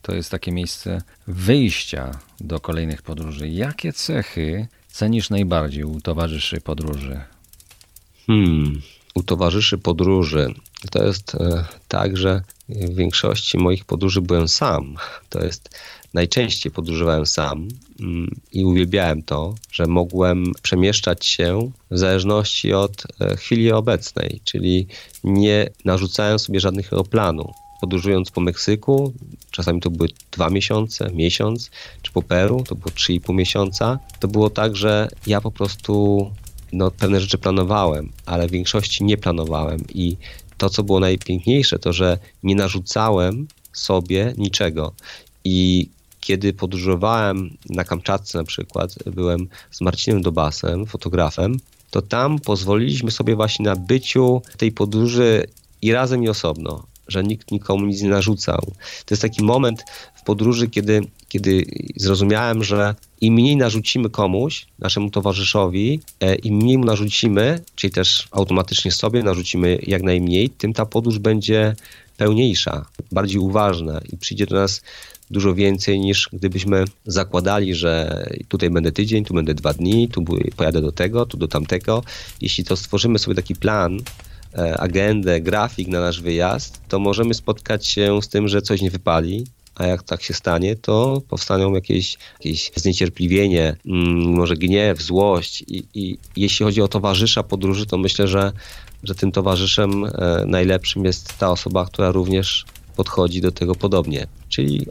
to 0.02 0.16
jest 0.16 0.32
takie 0.32 0.52
miejsce 0.52 1.02
wyjścia 1.28 2.20
do 2.40 2.60
kolejnych 2.60 3.02
podróży. 3.02 3.50
Jakie 3.50 3.94
cechy 3.94 4.68
cenisz 4.88 5.30
najbardziej 5.30 5.84
u 5.84 6.02
towarzyszy 6.02 6.62
podróży? 6.62 7.22
Hmm, 8.28 8.82
u 9.16 9.24
towarzyszy 9.24 9.78
podróży 9.78 10.54
to 10.90 11.04
jest 11.04 11.36
e, 11.36 11.66
tak, 11.88 12.18
że 12.18 12.42
w 12.70 12.96
większości 12.96 13.58
moich 13.58 13.86
podróży 13.86 14.22
byłem 14.22 14.48
sam. 14.48 14.96
To 15.30 15.44
jest 15.44 15.70
najczęściej 16.14 16.72
podróżowałem 16.72 17.26
sam 17.26 17.68
mm, 18.00 18.36
i 18.52 18.66
uwielbiałem 18.66 19.24
to, 19.24 19.56
że 19.72 19.88
mogłem 19.88 20.52
przemieszczać 20.62 21.26
się 21.26 21.72
w 21.92 21.98
zależności 21.98 22.74
od 22.74 23.04
e, 23.20 23.38
chwili 23.38 23.72
obecnej, 23.72 24.42
czyli 24.44 24.88
nie 25.24 25.70
narzucałem 25.86 26.40
sobie 26.40 26.60
żadnego 26.60 27.04
planu. 27.04 27.52
Podróżując 27.82 28.32
po 28.32 28.42
Meksyku, 28.42 29.14
czasami 29.52 29.82
to 29.82 29.90
były 29.90 30.10
dwa 30.32 30.50
miesiące, 30.50 31.12
miesiąc, 31.14 31.72
czy 32.02 32.12
po 32.12 32.22
Peru, 32.22 32.64
to 32.64 32.76
było 32.76 32.92
trzy 32.92 33.14
i 33.14 33.22
pół 33.22 33.36
miesiąca. 33.36 34.00
To 34.20 34.28
było 34.28 34.50
tak, 34.50 34.76
że 34.76 35.10
ja 35.28 35.42
po 35.42 35.52
prostu 35.52 36.32
no, 36.74 36.92
pewne 36.92 37.22
rzeczy 37.22 37.38
planowałem, 37.38 38.12
ale 38.26 38.48
w 38.48 38.52
większości 38.52 39.04
nie 39.04 39.18
planowałem 39.18 39.80
i 39.94 40.18
to, 40.62 40.70
co 40.70 40.84
było 40.84 41.00
najpiękniejsze, 41.00 41.80
to 41.80 41.94
że 41.94 42.18
nie 42.44 42.56
narzucałem 42.56 43.48
sobie 43.74 44.34
niczego. 44.38 44.94
I 45.44 45.90
kiedy 46.20 46.54
podróżowałem 46.54 47.58
na 47.70 47.84
Kamczatce 47.84 48.38
na 48.38 48.44
przykład, 48.44 48.96
byłem 49.06 49.48
z 49.72 49.82
Marcinem 49.82 50.22
Dobasem, 50.22 50.86
fotografem, 50.86 51.58
to 51.90 52.02
tam 52.02 52.40
pozwoliliśmy 52.40 53.12
sobie 53.12 53.36
właśnie 53.36 53.66
na 53.66 53.76
byciu 53.76 54.42
tej 54.58 54.72
podróży 54.72 55.48
i 55.82 55.92
razem 55.92 56.24
i 56.24 56.30
osobno, 56.30 56.84
że 57.08 57.24
nikt 57.24 57.52
nikomu 57.52 57.86
nic 57.86 58.02
nie 58.02 58.10
narzucał. 58.10 58.62
To 59.06 59.14
jest 59.14 59.22
taki 59.22 59.44
moment 59.44 59.84
w 60.16 60.24
podróży, 60.24 60.70
kiedy, 60.70 61.02
kiedy 61.30 61.66
zrozumiałem, 61.96 62.64
że 62.64 62.96
im 63.22 63.34
mniej 63.34 63.58
narzucimy 63.58 64.10
komuś, 64.10 64.66
naszemu 64.80 65.10
towarzyszowi, 65.10 66.00
e, 66.20 66.36
im 66.36 66.56
mniej 66.56 66.78
mu 66.78 66.86
narzucimy, 66.86 67.60
czyli 67.76 67.94
też 67.94 68.28
automatycznie 68.32 68.92
sobie 68.92 69.24
narzucimy 69.24 69.80
jak 69.82 70.04
najmniej, 70.04 70.50
tym 70.50 70.74
ta 70.74 70.86
podróż 70.86 71.20
będzie 71.20 71.76
pełniejsza, 72.18 72.86
bardziej 73.12 73.40
uważna 73.40 74.02
i 74.14 74.18
przyjdzie 74.18 74.46
do 74.46 74.56
nas 74.56 74.82
dużo 75.32 75.54
więcej 75.54 76.00
niż 76.00 76.30
gdybyśmy 76.34 76.86
zakładali, 77.06 77.76
że 77.76 78.24
tutaj 78.48 78.70
będę 78.70 78.92
tydzień, 78.92 79.26
tu 79.26 79.34
będę 79.34 79.54
dwa 79.54 79.74
dni, 79.74 80.10
tu 80.10 80.24
pojadę 80.56 80.82
do 80.82 80.92
tego, 80.92 81.26
tu 81.26 81.38
do 81.38 81.48
tamtego. 81.48 82.04
Jeśli 82.42 82.64
to 82.64 82.78
stworzymy 82.78 83.20
sobie 83.20 83.36
taki 83.36 83.56
plan, 83.56 84.00
e, 84.58 84.78
agendę, 84.78 85.42
grafik 85.42 85.88
na 85.88 86.00
nasz 86.00 86.22
wyjazd, 86.22 86.82
to 86.88 87.00
możemy 87.00 87.34
spotkać 87.34 87.88
się 87.88 88.22
z 88.22 88.28
tym, 88.30 88.48
że 88.48 88.62
coś 88.62 88.82
nie 88.82 88.92
wypali, 88.92 89.46
a 89.76 89.86
jak 89.86 90.04
tak 90.04 90.24
się 90.24 90.34
stanie, 90.34 90.76
to 90.76 91.22
powstaną 91.30 91.74
jakieś, 91.74 92.18
jakieś 92.34 92.72
zniecierpliwienie, 92.76 93.76
mm, 93.86 94.34
może 94.34 94.56
gniew, 94.56 95.02
złość 95.02 95.64
I, 95.68 95.84
i 95.94 96.18
jeśli 96.36 96.64
chodzi 96.66 96.82
o 96.82 96.88
towarzysza 96.88 97.44
podróży, 97.44 97.86
to 97.86 97.98
myślę, 97.98 98.28
że, 98.28 98.52
że 99.04 99.16
tym 99.16 99.32
towarzyszem 99.32 100.06
e, 100.06 100.44
najlepszym 100.48 101.06
jest 101.06 101.38
ta 101.38 101.52
osoba, 101.52 101.86
która 101.86 102.12
również 102.12 102.66
podchodzi 102.96 103.42
do 103.42 103.52
tego 103.52 103.76
podobnie. 103.76 104.28
Czyli 104.50 104.86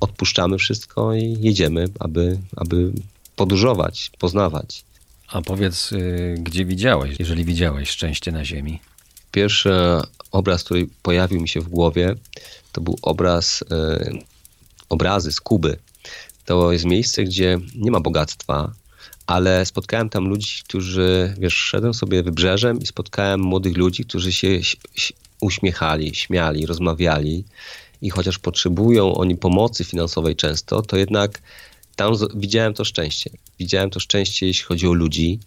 odpuszczamy 0.00 0.58
wszystko 0.58 1.14
i 1.14 1.36
jedziemy, 1.40 1.88
aby, 1.98 2.38
aby 2.56 2.92
podróżować, 3.36 4.10
poznawać. 4.18 4.84
A 5.28 5.42
powiedz, 5.42 5.92
y, 5.92 6.34
gdzie 6.38 6.64
widziałeś, 6.64 7.16
jeżeli 7.18 7.44
widziałeś 7.44 7.90
szczęście 7.90 8.32
na 8.32 8.44
Ziemi? 8.44 8.80
Pierwszy 9.36 9.70
obraz, 10.30 10.64
który 10.64 10.88
pojawił 11.02 11.40
mi 11.40 11.48
się 11.48 11.60
w 11.60 11.68
głowie, 11.68 12.14
to 12.72 12.80
był 12.80 12.98
obraz, 13.02 13.62
y, 13.62 13.66
obrazy 14.88 15.32
z 15.32 15.40
Kuby. 15.40 15.76
To 16.44 16.72
jest 16.72 16.84
miejsce, 16.84 17.24
gdzie 17.24 17.58
nie 17.74 17.90
ma 17.90 18.00
bogactwa, 18.00 18.72
ale 19.26 19.66
spotkałem 19.66 20.08
tam 20.08 20.28
ludzi, 20.28 20.62
którzy, 20.64 21.34
wiesz, 21.38 21.54
szedłem 21.54 21.94
sobie 21.94 22.22
wybrzeżem 22.22 22.80
i 22.80 22.86
spotkałem 22.86 23.40
młodych 23.40 23.76
ludzi, 23.76 24.04
którzy 24.04 24.32
się 24.32 24.60
uśmiechali, 25.40 26.14
śmiali, 26.14 26.66
rozmawiali 26.66 27.44
i 28.02 28.10
chociaż 28.10 28.38
potrzebują 28.38 29.14
oni 29.14 29.36
pomocy 29.36 29.84
finansowej 29.84 30.36
często, 30.36 30.82
to 30.82 30.96
jednak 30.96 31.42
tam 31.96 32.14
widziałem 32.34 32.74
to 32.74 32.84
szczęście. 32.84 33.30
Widziałem 33.58 33.90
to 33.90 34.00
szczęście, 34.00 34.46
jeśli 34.46 34.64
chodzi 34.64 34.88
o 34.88 34.92
ludzi. 34.92 35.38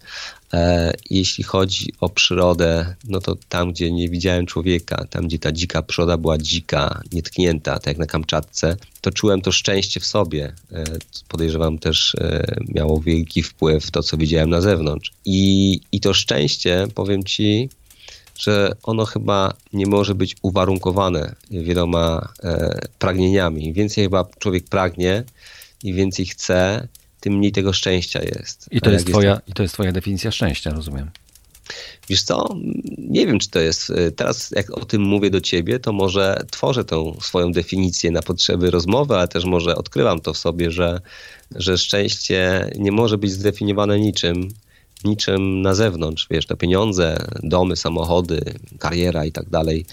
E, 0.54 0.94
jeśli 1.10 1.44
chodzi 1.44 1.94
o 2.00 2.10
przyrodę, 2.10 2.96
no 3.08 3.20
to 3.20 3.36
tam, 3.50 3.72
gdzie 3.72 3.92
nie 3.92 4.10
widziałem 4.10 4.46
człowieka, 4.46 5.06
tam, 5.10 5.28
gdzie 5.28 5.40
ta 5.40 5.52
dzika 5.52 5.82
przyroda 5.82 6.18
była 6.18 6.38
dzika, 6.38 7.02
nietknięta, 7.12 7.74
tak 7.74 7.88
jak 7.88 7.98
na 7.98 8.06
Kamczatce, 8.06 8.78
to 9.02 9.12
czułem 9.12 9.42
to 9.42 9.52
szczęście 9.52 10.00
w 10.00 10.06
sobie. 10.06 10.54
E, 10.72 10.84
podejrzewam 11.28 11.80
też 11.80 12.16
e, 12.16 12.56
miało 12.68 13.02
wielki 13.02 13.44
wpływ 13.44 13.92
to, 13.92 14.04
co 14.04 14.18
widziałem 14.18 14.50
na 14.50 14.62
zewnątrz. 14.62 15.12
I, 15.26 15.80
i 15.92 16.00
to 16.00 16.14
szczęście, 16.14 16.88
powiem 16.96 17.24
ci, 17.24 17.70
że 18.40 18.76
ono 18.84 19.06
chyba 19.06 19.54
nie 19.74 19.86
może 19.86 20.16
być 20.16 20.36
uwarunkowane 20.42 21.36
wieloma 21.52 22.30
e, 22.44 22.80
pragnieniami. 23.00 23.74
Więcej 23.74 24.04
chyba 24.04 24.26
człowiek 24.40 24.64
pragnie 24.64 25.24
i 25.84 25.94
więcej 25.94 26.26
chce, 26.26 26.88
tym 27.20 27.34
mniej 27.34 27.52
tego 27.52 27.74
szczęścia 27.74 28.22
jest. 28.22 28.70
I 28.72 28.82
to, 28.82 28.92
jest 28.92 29.08
twoja, 29.08 29.32
jest... 29.32 29.48
I 29.48 29.54
to 29.54 29.64
jest 29.64 29.74
twoja 29.74 29.92
definicja 29.92 30.32
szczęścia, 30.32 30.72
rozumiem. 30.72 31.12
Wiesz 32.10 32.24
co, 32.24 32.56
nie 32.98 33.28
wiem, 33.28 33.40
czy 33.40 33.50
to 33.50 33.60
jest. 33.60 33.90
E, 33.90 34.12
teraz, 34.12 34.52
jak 34.52 34.78
o 34.78 34.86
tym 34.86 35.02
mówię 35.02 35.30
do 35.30 35.42
ciebie, 35.42 35.80
to 35.80 35.94
może 35.94 36.44
tworzę 36.52 36.86
tą 36.86 37.18
swoją 37.22 37.52
definicję 37.52 38.12
na 38.12 38.22
potrzeby 38.22 38.72
rozmowy, 38.72 39.16
ale 39.16 39.28
też 39.28 39.46
może 39.46 39.76
odkrywam 39.76 40.20
to 40.20 40.34
w 40.34 40.38
sobie, 40.38 40.72
że, 40.72 41.02
że 41.56 41.78
szczęście 41.78 42.70
nie 42.78 42.92
może 42.92 43.18
być 43.18 43.32
zdefiniowane 43.32 44.00
niczym 44.00 44.50
niczym 45.04 45.62
na 45.62 45.76
zewnątrz, 45.76 46.28
wiesz, 46.32 46.46
te 46.46 46.56
pieniądze, 46.56 47.18
domy, 47.44 47.76
samochody, 47.76 48.42
kariera 48.80 49.26
i 49.26 49.32
tak 49.32 49.50
dalej. 49.50 49.86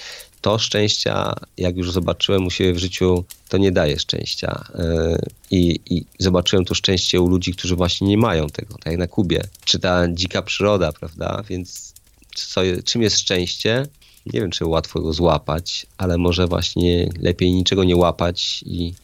To 0.47 0.59
szczęścia, 0.59 1.35
jak 1.57 1.77
już 1.77 1.93
zobaczyłem 1.93 2.47
u 2.47 2.51
siebie 2.51 2.73
w 2.73 2.79
życiu, 2.79 3.25
to 3.49 3.59
nie 3.59 3.73
daje 3.73 3.99
szczęścia. 3.99 4.65
E, 4.75 5.19
I, 5.51 5.81
I, 5.91 6.05
zobaczyłem 6.19 6.65
to 6.65 6.75
szczęście 6.75 7.21
u 7.21 7.29
ludzi, 7.29 7.53
którzy 7.53 7.77
właśnie 7.77 8.09
nie 8.09 8.19
mają 8.19 8.49
tego, 8.49 8.75
tak 8.75 8.87
jak 8.87 8.99
na 8.99 9.07
Kubie. 9.07 9.43
Czy 9.65 9.79
ta 9.79 10.09
dzika 10.09 10.43
przyroda, 10.43 10.93
prawda? 10.93 11.43
Więc 11.49 11.95
co, 12.35 12.61
czym 12.85 13.03
jest 13.03 13.19
szczęście? 13.19 13.87
Nie 14.27 14.41
wiem, 14.41 14.51
czy 14.51 14.67
łatwo 14.67 15.01
go 15.01 15.13
złapać, 15.13 15.87
ale 15.99 16.19
może 16.19 16.47
właśnie 16.47 17.11
lepiej 17.21 17.53
niczego 17.53 17.85
nie 17.85 17.97
łapać 17.97 18.65
i 18.67 18.95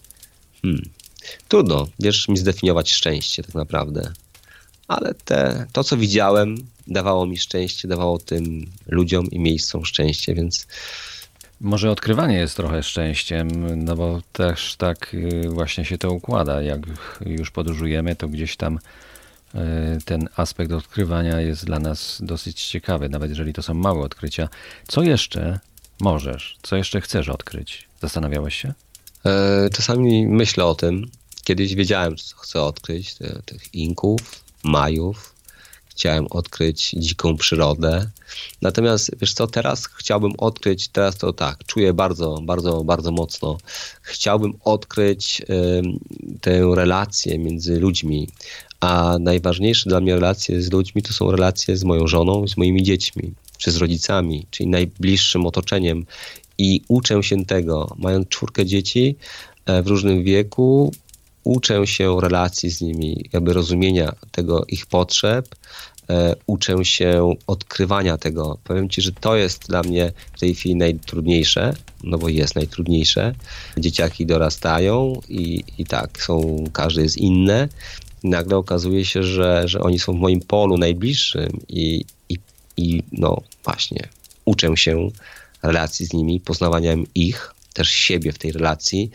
hmm, 0.63 0.89
trudno, 1.49 1.89
wiesz, 1.99 2.29
mi 2.29 2.37
zdefiniować 2.37 2.91
szczęście 2.91 3.43
tak 3.43 3.55
naprawdę 3.55 4.13
ale 4.89 5.15
te, 5.15 5.67
to, 5.73 5.85
co 5.85 5.97
widziałem, 5.97 6.57
dawało 6.87 7.27
mi 7.27 7.39
szczęście, 7.39 7.89
dawało 7.89 8.19
tym 8.19 8.67
ludziom 8.87 9.27
i 9.31 9.39
miejscom 9.39 9.85
szczęście, 9.85 10.35
więc. 10.35 10.67
Może 11.62 11.90
odkrywanie 11.90 12.37
jest 12.37 12.57
trochę 12.57 12.83
szczęściem, 12.83 13.49
no 13.85 13.97
bo 13.97 14.21
też 14.33 14.76
tak 14.76 15.14
y, 15.14 15.49
właśnie 15.49 15.85
się 15.85 15.99
to 15.99 16.11
układa. 16.11 16.62
Jak 16.62 16.81
już 17.26 17.50
podróżujemy, 17.50 18.16
to 18.16 18.28
gdzieś 18.28 18.57
tam 18.57 18.78
y, 19.54 19.59
ten 20.04 20.28
aspekt 20.37 20.73
odkrywania 20.73 21.40
jest 21.40 21.64
dla 21.64 21.78
nas 21.78 22.19
dosyć 22.25 22.64
ciekawy, 22.64 23.09
nawet 23.09 23.31
jeżeli 23.31 23.52
to 23.52 23.62
są 23.62 23.75
małe 23.75 24.00
odkrycia. 24.00 24.49
Co 24.88 25.02
jeszcze 25.02 25.61
możesz, 26.00 26.57
co 26.62 26.76
jeszcze 26.76 27.00
chcesz 27.00 27.28
odkryć? 27.28 27.88
Zastanawiałeś 28.00 28.54
się? 28.54 28.75
E, 29.26 29.71
czasami 29.73 30.26
myślę 30.26 30.64
o 30.64 30.75
tym. 30.75 31.11
Kiedyś 31.45 31.75
wiedziałem, 31.75 32.16
co 32.16 32.37
chcę 32.37 32.62
odkryć, 32.62 33.14
tych 33.45 33.75
Inków, 33.75 34.21
Majów. 34.64 35.32
Chciałem 35.97 36.27
odkryć 36.31 36.91
dziką 36.91 37.37
przyrodę. 37.37 38.11
Natomiast 38.63 39.11
wiesz 39.21 39.35
co, 39.35 39.47
teraz 39.47 39.87
chciałbym 39.87 40.33
odkryć, 40.39 40.89
teraz 40.89 41.17
to 41.17 41.33
tak, 41.33 41.65
czuję 41.67 41.93
bardzo, 41.93 42.39
bardzo, 42.43 42.85
bardzo 42.85 43.13
mocno. 43.13 43.59
Chciałbym 44.03 44.53
odkryć 44.65 45.43
y, 45.51 45.83
tę 46.41 46.75
relację 46.75 47.39
między 47.39 47.81
ludźmi, 47.81 48.29
a 48.81 49.17
najważniejsze 49.21 49.91
dla 49.91 50.01
mnie 50.01 50.15
relacje 50.15 50.63
z 50.63 50.73
ludźmi 50.73 51.03
to 51.03 51.13
są 51.13 51.31
relacje 51.31 51.77
z 51.77 51.85
moją 51.85 52.07
żoną, 52.07 52.49
z 52.49 52.57
moimi 52.57 52.83
dziećmi, 52.83 53.33
czy 53.59 53.71
z 53.71 53.77
rodzicami, 53.77 54.47
czyli 54.51 54.69
najbliższym 54.69 55.47
otoczeniem. 55.47 56.07
I 56.59 56.81
uczę 56.89 57.23
się 57.23 57.45
tego, 57.45 57.97
mając 57.99 58.29
czwórkę 58.29 58.67
dzieci 58.67 59.17
e, 59.67 59.83
w 59.83 59.87
różnym 59.87 60.25
wieku, 60.25 60.93
uczę 61.45 61.87
się 61.87 62.21
relacji 62.21 62.71
z 62.71 62.81
nimi, 62.81 63.25
jakby 63.33 63.53
rozumienia 63.53 64.13
tego 64.31 64.65
ich 64.69 64.87
potrzeb, 64.87 65.55
e, 66.11 66.37
uczę 66.47 66.85
się 66.85 67.35
odkrywania 67.47 68.19
tego. 68.19 68.59
Powiem 68.65 68.89
Ci, 68.89 69.03
że 69.03 69.13
to 69.13 69.37
jest 69.37 69.69
dla 69.69 69.83
mnie 69.83 70.13
w 70.37 70.41
tej 70.41 70.55
chwili 70.55 70.77
najtrudniejsze, 70.77 71.75
no 72.05 72.19
bo 72.19 72.29
jest 72.29 72.55
najtrudniejsze. 72.55 73.35
Dzieciaki 73.79 74.27
dorastają 74.27 75.21
i, 75.29 75.65
i 75.79 75.85
tak, 75.85 76.23
są, 76.23 76.65
każdy 76.73 77.03
jest 77.03 77.17
inne. 77.17 77.69
I 78.23 78.29
nagle 78.29 78.57
okazuje 78.57 79.05
się, 79.05 79.23
że, 79.23 79.63
że 79.69 79.81
oni 79.81 79.99
są 79.99 80.13
w 80.13 80.21
moim 80.21 80.41
polu 80.41 80.79
najbliższym 80.79 81.61
i, 81.69 82.05
i, 82.29 82.39
i 82.77 83.03
no 83.13 83.37
właśnie, 83.65 84.09
uczę 84.45 84.77
się 84.77 85.11
relacji 85.63 86.07
z 86.07 86.13
nimi, 86.13 86.41
poznawania 86.41 86.95
ich, 87.15 87.55
też 87.73 87.91
siebie 87.91 88.33
w 88.33 88.39
tej 88.39 88.53
relacji 88.53 89.11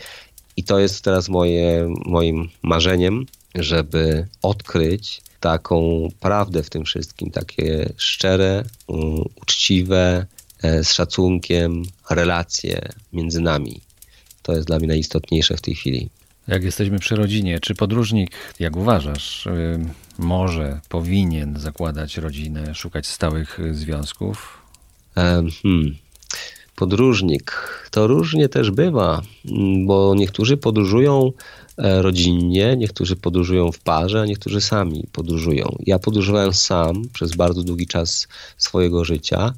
i 0.57 0.63
to 0.63 0.79
jest 0.79 1.03
teraz 1.03 1.29
moje, 1.29 1.93
moim 2.05 2.49
marzeniem, 2.63 3.25
żeby 3.55 4.27
odkryć 4.41 5.21
taką 5.39 6.07
prawdę 6.19 6.63
w 6.63 6.69
tym 6.69 6.85
wszystkim, 6.85 7.31
takie 7.31 7.93
szczere, 7.97 8.63
um, 8.87 9.23
uczciwe, 9.41 10.25
e, 10.63 10.83
z 10.83 10.93
szacunkiem 10.93 11.83
relacje 12.09 12.89
między 13.13 13.41
nami. 13.41 13.81
To 14.41 14.53
jest 14.55 14.67
dla 14.67 14.79
mnie 14.79 14.87
najistotniejsze 14.87 15.57
w 15.57 15.61
tej 15.61 15.75
chwili. 15.75 16.09
Jak 16.47 16.63
jesteśmy 16.63 16.99
przy 16.99 17.15
rodzinie, 17.15 17.59
czy 17.59 17.75
podróżnik, 17.75 18.31
jak 18.59 18.75
uważasz, 18.75 19.45
y, 19.45 19.79
może, 20.17 20.81
powinien 20.89 21.59
zakładać 21.59 22.17
rodzinę, 22.17 22.75
szukać 22.75 23.07
stałych 23.07 23.59
związków? 23.71 24.61
Hmm 25.63 26.06
podróżnik. 26.77 27.51
To 27.91 28.07
różnie 28.07 28.49
też 28.49 28.71
bywa, 28.71 29.21
bo 29.85 30.15
niektórzy 30.15 30.57
podróżują 30.57 31.31
e, 31.77 32.01
rodzinnie, 32.01 32.75
niektórzy 32.77 33.15
podróżują 33.15 33.71
w 33.71 33.79
parze, 33.79 34.21
a 34.21 34.25
niektórzy 34.25 34.61
sami 34.61 35.03
podróżują. 35.11 35.75
Ja 35.85 35.99
podróżowałem 35.99 36.53
sam 36.53 37.03
przez 37.13 37.35
bardzo 37.35 37.63
długi 37.63 37.87
czas 37.87 38.27
swojego 38.57 39.05
życia, 39.05 39.53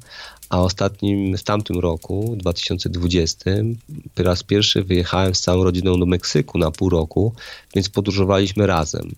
a 0.50 0.60
ostatnim, 0.60 1.36
w 1.36 1.42
tamtym 1.42 1.78
roku, 1.78 2.34
2020, 2.36 3.50
po 4.14 4.22
raz 4.22 4.42
pierwszy 4.42 4.84
wyjechałem 4.84 5.34
z 5.34 5.40
całą 5.40 5.64
rodziną 5.64 6.00
do 6.00 6.06
Meksyku 6.06 6.58
na 6.58 6.70
pół 6.70 6.88
roku, 6.88 7.34
więc 7.74 7.88
podróżowaliśmy 7.88 8.66
razem. 8.66 9.14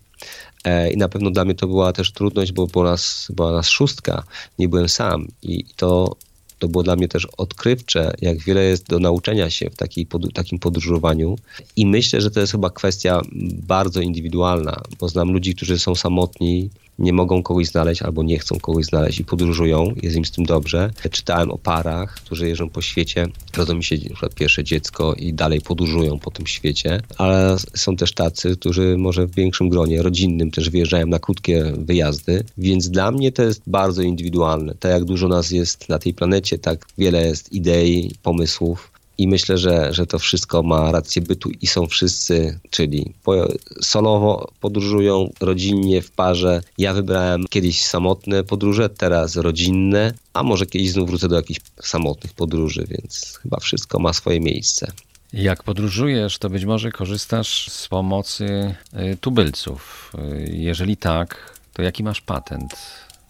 E, 0.63 0.91
I 0.91 0.97
na 0.97 1.09
pewno 1.09 1.31
dla 1.31 1.45
mnie 1.45 1.55
to 1.55 1.67
była 1.67 1.93
też 1.93 2.11
trudność, 2.11 2.51
bo 2.51 2.67
była 2.67 2.85
nas, 2.85 3.27
była 3.35 3.51
nas 3.51 3.69
szóstka, 3.69 4.23
nie 4.59 4.69
byłem 4.69 4.89
sam. 4.89 5.27
I 5.41 5.65
to 5.75 6.15
to 6.63 6.67
było 6.67 6.83
dla 6.83 6.95
mnie 6.95 7.07
też 7.07 7.27
odkrywcze, 7.37 8.13
jak 8.21 8.39
wiele 8.39 8.63
jest 8.63 8.87
do 8.87 8.99
nauczenia 8.99 9.49
się 9.49 9.69
w 9.69 9.75
takiej, 9.75 10.05
pod, 10.05 10.33
takim 10.33 10.59
podróżowaniu. 10.59 11.35
I 11.75 11.85
myślę, 11.85 12.21
że 12.21 12.31
to 12.31 12.39
jest 12.39 12.51
chyba 12.51 12.69
kwestia 12.69 13.21
bardzo 13.67 14.01
indywidualna, 14.01 14.81
bo 14.99 15.09
znam 15.09 15.31
ludzi, 15.31 15.55
którzy 15.55 15.79
są 15.79 15.95
samotni, 15.95 16.69
nie 16.99 17.13
mogą 17.13 17.43
kogoś 17.43 17.67
znaleźć 17.67 18.01
albo 18.01 18.23
nie 18.23 18.39
chcą 18.39 18.59
kogoś 18.59 18.85
znaleźć 18.85 19.19
i 19.19 19.25
podróżują, 19.25 19.93
jest 20.01 20.15
im 20.15 20.25
z 20.25 20.31
tym 20.31 20.45
dobrze. 20.45 20.91
Czytałem 21.11 21.51
o 21.51 21.57
parach, 21.57 22.15
którzy 22.15 22.47
jeżdżą 22.47 22.69
po 22.69 22.81
świecie, 22.81 23.27
rodzą 23.57 23.75
mi 23.75 23.83
się 23.83 23.95
na 24.21 24.29
pierwsze 24.29 24.63
dziecko 24.63 25.13
i 25.13 25.33
dalej 25.33 25.61
podróżują 25.61 26.19
po 26.19 26.31
tym 26.31 26.47
świecie, 26.47 27.01
ale 27.17 27.55
są 27.73 27.95
też 27.95 28.13
tacy, 28.13 28.57
którzy 28.57 28.95
może 28.97 29.27
w 29.27 29.35
większym 29.35 29.69
gronie 29.69 30.01
rodzinnym 30.01 30.51
też 30.51 30.69
wyjeżdżają 30.69 31.07
na 31.07 31.19
krótkie 31.19 31.73
wyjazdy, 31.77 32.43
więc 32.57 32.89
dla 32.89 33.11
mnie 33.11 33.31
to 33.31 33.43
jest 33.43 33.61
bardzo 33.67 34.01
indywidualne. 34.01 34.75
Tak 34.79 34.91
jak 34.91 35.03
dużo 35.03 35.27
nas 35.27 35.51
jest 35.51 35.89
na 35.89 35.99
tej 35.99 36.13
planecie, 36.13 36.57
tak 36.59 36.85
wiele 36.97 37.25
jest 37.25 37.53
idei, 37.53 38.11
pomysłów 38.23 38.92
i 39.17 39.27
myślę, 39.27 39.57
że, 39.57 39.93
że 39.93 40.07
to 40.07 40.19
wszystko 40.19 40.63
ma 40.63 40.91
rację 40.91 41.21
bytu 41.21 41.51
i 41.61 41.67
są 41.67 41.87
wszyscy, 41.87 42.59
czyli 42.69 43.13
solowo 43.81 44.51
podróżują, 44.59 45.29
rodzinnie, 45.39 46.01
w 46.01 46.11
parze. 46.11 46.61
Ja 46.77 46.93
wybrałem 46.93 47.45
kiedyś 47.49 47.85
samotne 47.85 48.43
podróże, 48.43 48.89
teraz 48.89 49.35
rodzinne, 49.35 50.13
a 50.33 50.43
może 50.43 50.65
kiedyś 50.65 50.91
znów 50.91 51.09
wrócę 51.09 51.27
do 51.27 51.35
jakichś 51.35 51.59
samotnych 51.81 52.33
podróży, 52.33 52.85
więc 52.89 53.39
chyba 53.41 53.59
wszystko 53.59 53.99
ma 53.99 54.13
swoje 54.13 54.39
miejsce. 54.39 54.91
Jak 55.33 55.63
podróżujesz, 55.63 56.37
to 56.37 56.49
być 56.49 56.65
może 56.65 56.91
korzystasz 56.91 57.69
z 57.69 57.87
pomocy 57.87 58.75
y, 59.13 59.17
tubylców. 59.17 60.13
Y, 60.33 60.51
jeżeli 60.53 60.97
tak, 60.97 61.59
to 61.73 61.81
jaki 61.81 62.03
masz 62.03 62.21
patent 62.21 62.75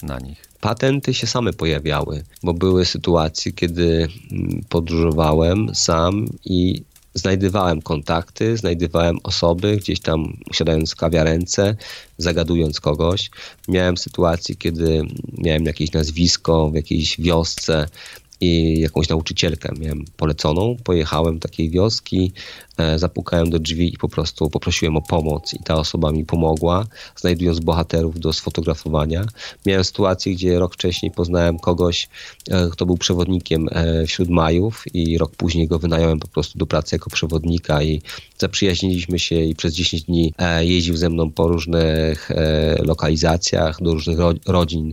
na 0.02 0.20
nich? 0.20 0.53
Patenty 0.64 1.14
się 1.14 1.28
same 1.28 1.54
pojawiały, 1.54 2.24
bo 2.44 2.54
były 2.54 2.86
sytuacje, 2.86 3.52
kiedy 3.52 4.08
mm, 4.32 4.62
podróżowałem 4.70 5.76
sam 5.76 6.26
i 6.46 6.84
znajdywałem 7.14 7.82
kontakty, 7.82 8.58
znajdywałem 8.58 9.18
osoby, 9.24 9.78
gdzieś 9.78 10.00
tam 10.00 10.38
usiadając 10.50 10.92
w 10.92 10.96
kawiarence, 10.96 11.76
zagadując 12.18 12.80
kogoś. 12.80 13.32
Miałem 13.68 13.98
sytuację, 13.98 14.56
kiedy 14.56 15.02
miałem 15.38 15.66
jakieś 15.66 15.92
nazwisko 15.92 16.70
w 16.70 16.76
jakiejś 16.76 17.22
wiosce, 17.22 17.88
i 18.44 18.80
jakąś 18.80 19.10
nauczycielkę 19.10 19.70
miałem 19.80 20.06
poleconą. 20.18 20.76
Pojechałem 20.84 21.34
do 21.34 21.40
takiej 21.40 21.70
wioski, 21.70 22.32
e, 22.78 23.00
zapukałem 23.00 23.50
do 23.50 23.60
drzwi 23.60 23.94
i 23.94 23.98
po 23.98 24.10
prostu 24.10 24.50
poprosiłem 24.50 24.98
o 24.98 25.02
pomoc 25.02 25.54
i 25.54 25.64
ta 25.64 25.76
osoba 25.76 26.12
mi 26.12 26.26
pomogła, 26.26 26.86
znajdując 27.16 27.60
bohaterów 27.60 28.20
do 28.20 28.34
sfotografowania. 28.34 29.26
Miałem 29.66 29.84
sytuację, 29.84 30.34
gdzie 30.34 30.60
rok 30.60 30.74
wcześniej 30.74 31.12
poznałem 31.12 31.60
kogoś, 31.60 32.10
e, 32.50 32.70
kto 32.70 32.86
był 32.86 32.98
przewodnikiem 32.98 33.70
e, 33.72 34.06
wśród 34.08 34.30
Majów 34.30 34.84
i 34.94 35.18
rok 35.18 35.36
później 35.36 35.68
go 35.68 35.80
wynająłem 35.80 36.20
po 36.20 36.28
prostu 36.28 36.60
do 36.60 36.66
pracy 36.66 36.96
jako 36.96 37.10
przewodnika 37.10 37.84
i 37.84 38.02
zaprzyjaźniliśmy 38.38 39.20
się 39.20 39.36
i 39.36 39.56
przez 39.56 39.74
10 39.74 40.04
dni 40.04 40.34
jeździł 40.60 40.98
ze 40.98 41.10
mną 41.10 41.32
po 41.32 41.48
różnych 41.48 42.30
lokalizacjach, 42.80 43.82
do 43.82 43.94
różnych 43.94 44.18
rodzin 44.46 44.92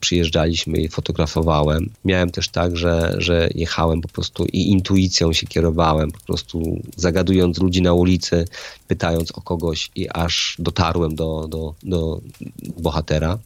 przyjeżdżaliśmy 0.00 0.78
i 0.78 0.88
fotografowałem. 0.88 1.90
Miałem 2.04 2.30
też 2.30 2.48
tak, 2.48 2.76
że 3.18 3.32
że, 3.32 3.48
jechałem 3.54 4.00
po 4.00 4.08
prostu 4.08 4.46
i 4.52 4.70
intuicją 4.70 5.32
się 5.32 5.46
kierowałem, 5.46 6.10
po 6.10 6.20
prostu 6.20 6.80
zagadując 6.96 7.58
ludzi 7.58 7.82
na 7.82 7.92
ulicy, 7.92 8.44
pytając 8.88 9.32
o 9.32 9.40
kogoś 9.40 9.90
i 9.94 10.08
aż 10.08 10.56
dotarłem 10.58 11.14
do, 11.14 11.48
do, 11.48 11.74
do 11.82 12.20
bohatera. 12.78 13.38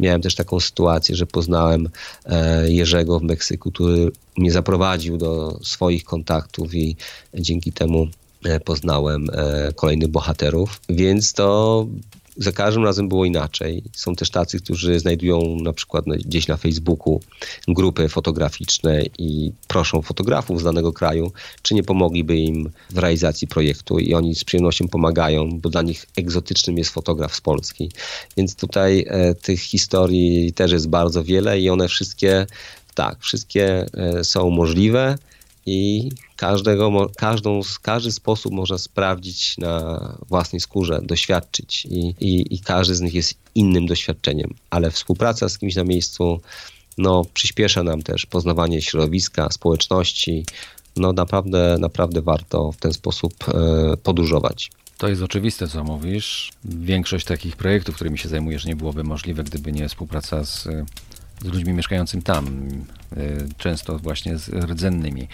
Miałem 0.00 0.22
też 0.22 0.34
taką 0.34 0.60
sytuację, 0.60 1.16
że 1.16 1.26
poznałem 1.26 1.88
e, 2.26 2.72
Jerzego 2.72 3.20
w 3.20 3.22
Meksyku, 3.22 3.70
który 3.72 4.12
mnie 4.36 4.52
zaprowadził 4.52 5.16
do 5.16 5.58
swoich 5.62 6.04
kontaktów 6.04 6.74
i 6.74 6.96
dzięki 7.34 7.72
temu 7.72 8.06
e, 8.44 8.60
poznałem 8.60 9.26
e, 9.32 9.72
kolejnych 9.72 10.08
bohaterów, 10.08 10.80
więc 10.88 11.32
to 11.32 11.86
za 12.36 12.52
każdym 12.52 12.84
razem 12.84 13.08
było 13.08 13.24
inaczej. 13.24 13.82
Są 13.92 14.14
też 14.14 14.30
tacy, 14.30 14.60
którzy 14.60 15.00
znajdują 15.00 15.56
na 15.62 15.72
przykład 15.72 16.04
gdzieś 16.04 16.48
na 16.48 16.56
Facebooku 16.56 17.20
grupy 17.68 18.08
fotograficzne 18.08 19.02
i 19.18 19.52
proszą 19.68 20.02
fotografów 20.02 20.60
z 20.60 20.64
danego 20.64 20.92
kraju, 20.92 21.32
czy 21.62 21.74
nie 21.74 21.82
pomogliby 21.82 22.36
im 22.36 22.70
w 22.90 22.98
realizacji 22.98 23.48
projektu 23.48 23.98
i 23.98 24.14
oni 24.14 24.34
z 24.34 24.44
przyjemnością 24.44 24.88
pomagają, 24.88 25.60
bo 25.60 25.70
dla 25.70 25.82
nich 25.82 26.06
egzotycznym 26.16 26.78
jest 26.78 26.90
fotograf 26.90 27.34
z 27.34 27.40
Polski. 27.40 27.90
Więc 28.36 28.56
tutaj 28.56 29.04
e, 29.08 29.34
tych 29.34 29.60
historii 29.60 30.52
też 30.52 30.72
jest 30.72 30.88
bardzo 30.88 31.24
wiele 31.24 31.60
i 31.60 31.70
one 31.70 31.88
wszystkie, 31.88 32.46
tak, 32.94 33.20
wszystkie 33.20 33.86
e, 33.94 34.24
są 34.24 34.50
możliwe 34.50 35.18
i 35.66 36.08
każdego, 36.36 37.10
każdą, 37.16 37.60
każdy 37.82 38.12
sposób 38.12 38.52
można 38.52 38.78
sprawdzić 38.78 39.58
na 39.58 40.00
własnej 40.28 40.60
skórze, 40.60 41.00
doświadczyć 41.02 41.84
i, 41.84 42.14
i, 42.20 42.54
i 42.54 42.60
każdy 42.60 42.94
z 42.94 43.00
nich 43.00 43.14
jest 43.14 43.34
innym 43.54 43.86
doświadczeniem, 43.86 44.54
ale 44.70 44.90
współpraca 44.90 45.48
z 45.48 45.58
kimś 45.58 45.76
na 45.76 45.84
miejscu 45.84 46.40
no, 46.98 47.24
przyspiesza 47.34 47.82
nam 47.82 48.02
też 48.02 48.26
poznawanie 48.26 48.82
środowiska, 48.82 49.48
społeczności. 49.50 50.44
No 50.96 51.12
naprawdę, 51.12 51.76
naprawdę 51.80 52.22
warto 52.22 52.72
w 52.72 52.76
ten 52.76 52.92
sposób 52.92 53.34
e, 53.48 53.96
podróżować. 53.96 54.70
To 54.98 55.08
jest 55.08 55.22
oczywiste, 55.22 55.68
co 55.68 55.84
mówisz. 55.84 56.52
Większość 56.64 57.26
takich 57.26 57.56
projektów, 57.56 57.94
którymi 57.94 58.18
się 58.18 58.28
zajmujesz, 58.28 58.64
nie 58.64 58.76
byłoby 58.76 59.04
możliwe, 59.04 59.44
gdyby 59.44 59.72
nie 59.72 59.88
współpraca 59.88 60.44
z, 60.44 60.62
z 61.42 61.44
ludźmi 61.44 61.72
mieszkającymi 61.72 62.22
tam, 62.22 62.46
e, 62.46 63.03
często 63.56 63.98
właśnie 63.98 64.38
z 64.38 64.48
rdzennymi. 64.48 65.28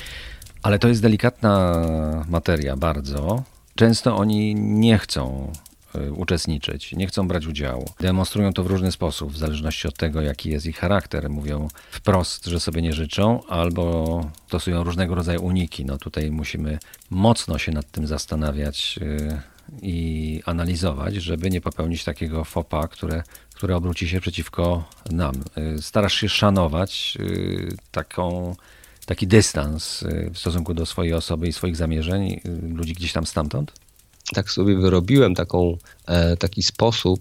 Ale 0.62 0.79
to 0.79 0.88
jest 0.88 1.03
delikatna 1.03 1.85
materia 2.29 2.77
bardzo. 2.77 3.43
Często 3.75 4.16
oni 4.16 4.55
nie 4.55 4.99
chcą 4.99 5.53
y, 5.95 6.12
uczestniczyć, 6.12 6.93
nie 6.93 7.07
chcą 7.07 7.29
brać 7.29 7.47
udziału. 7.47 7.85
Demonstrują 8.01 8.53
to 8.53 8.64
w 8.64 8.66
różny 8.66 8.93
sposób, 8.93 9.33
w 9.33 9.38
zależności 9.38 9.88
od 9.88 9.97
tego, 9.97 10.21
jaki 10.21 10.51
jest 10.51 10.66
ich 10.66 10.79
charakter. 10.79 11.31
Mówią 11.31 11.69
wprost, 11.90 12.47
że 12.47 12.61
sobie 12.61 12.83
nie 12.83 12.93
życzą, 12.93 13.47
albo 13.49 14.25
stosują 14.47 14.85
różnego 14.85 15.14
rodzaju 15.14 15.45
uniki. 15.45 15.85
No 15.85 15.99
tutaj 15.99 16.31
musimy 16.31 16.79
mocno 17.11 17.59
się 17.59 17.73
nad 17.73 17.90
tym 17.90 18.07
zastanawiać 18.07 18.99
y, 19.03 19.40
i 19.83 20.43
analizować, 20.47 21.14
żeby 21.14 21.51
nie 21.51 21.61
popełnić 21.61 22.05
takiego 22.05 22.45
fopa, 22.45 22.88
które, 22.88 23.23
które 23.55 23.77
obróci 23.77 24.09
się 24.09 24.21
przeciwko 24.21 24.85
nam. 25.11 25.35
Y, 25.79 25.83
starasz 25.83 26.14
się 26.14 26.29
szanować 26.29 27.19
taką 27.90 28.57
taki 29.07 29.27
dystans 29.27 30.05
w 30.35 30.38
stosunku 30.38 30.75
do 30.75 30.87
swojej 30.87 31.14
osoby 31.14 31.49
i 31.49 31.53
swoich 31.53 31.77
zamierzeń 31.77 32.40
ludzi 32.75 32.93
gdzieś 32.93 33.12
tam 33.12 33.27
stamtąd? 33.27 33.73
tak 34.35 34.51
sobie 34.51 34.77
wyrobiłem 34.77 35.35
taką, 35.35 35.77
e, 36.07 36.37
taki 36.37 36.62
sposób 36.62 37.21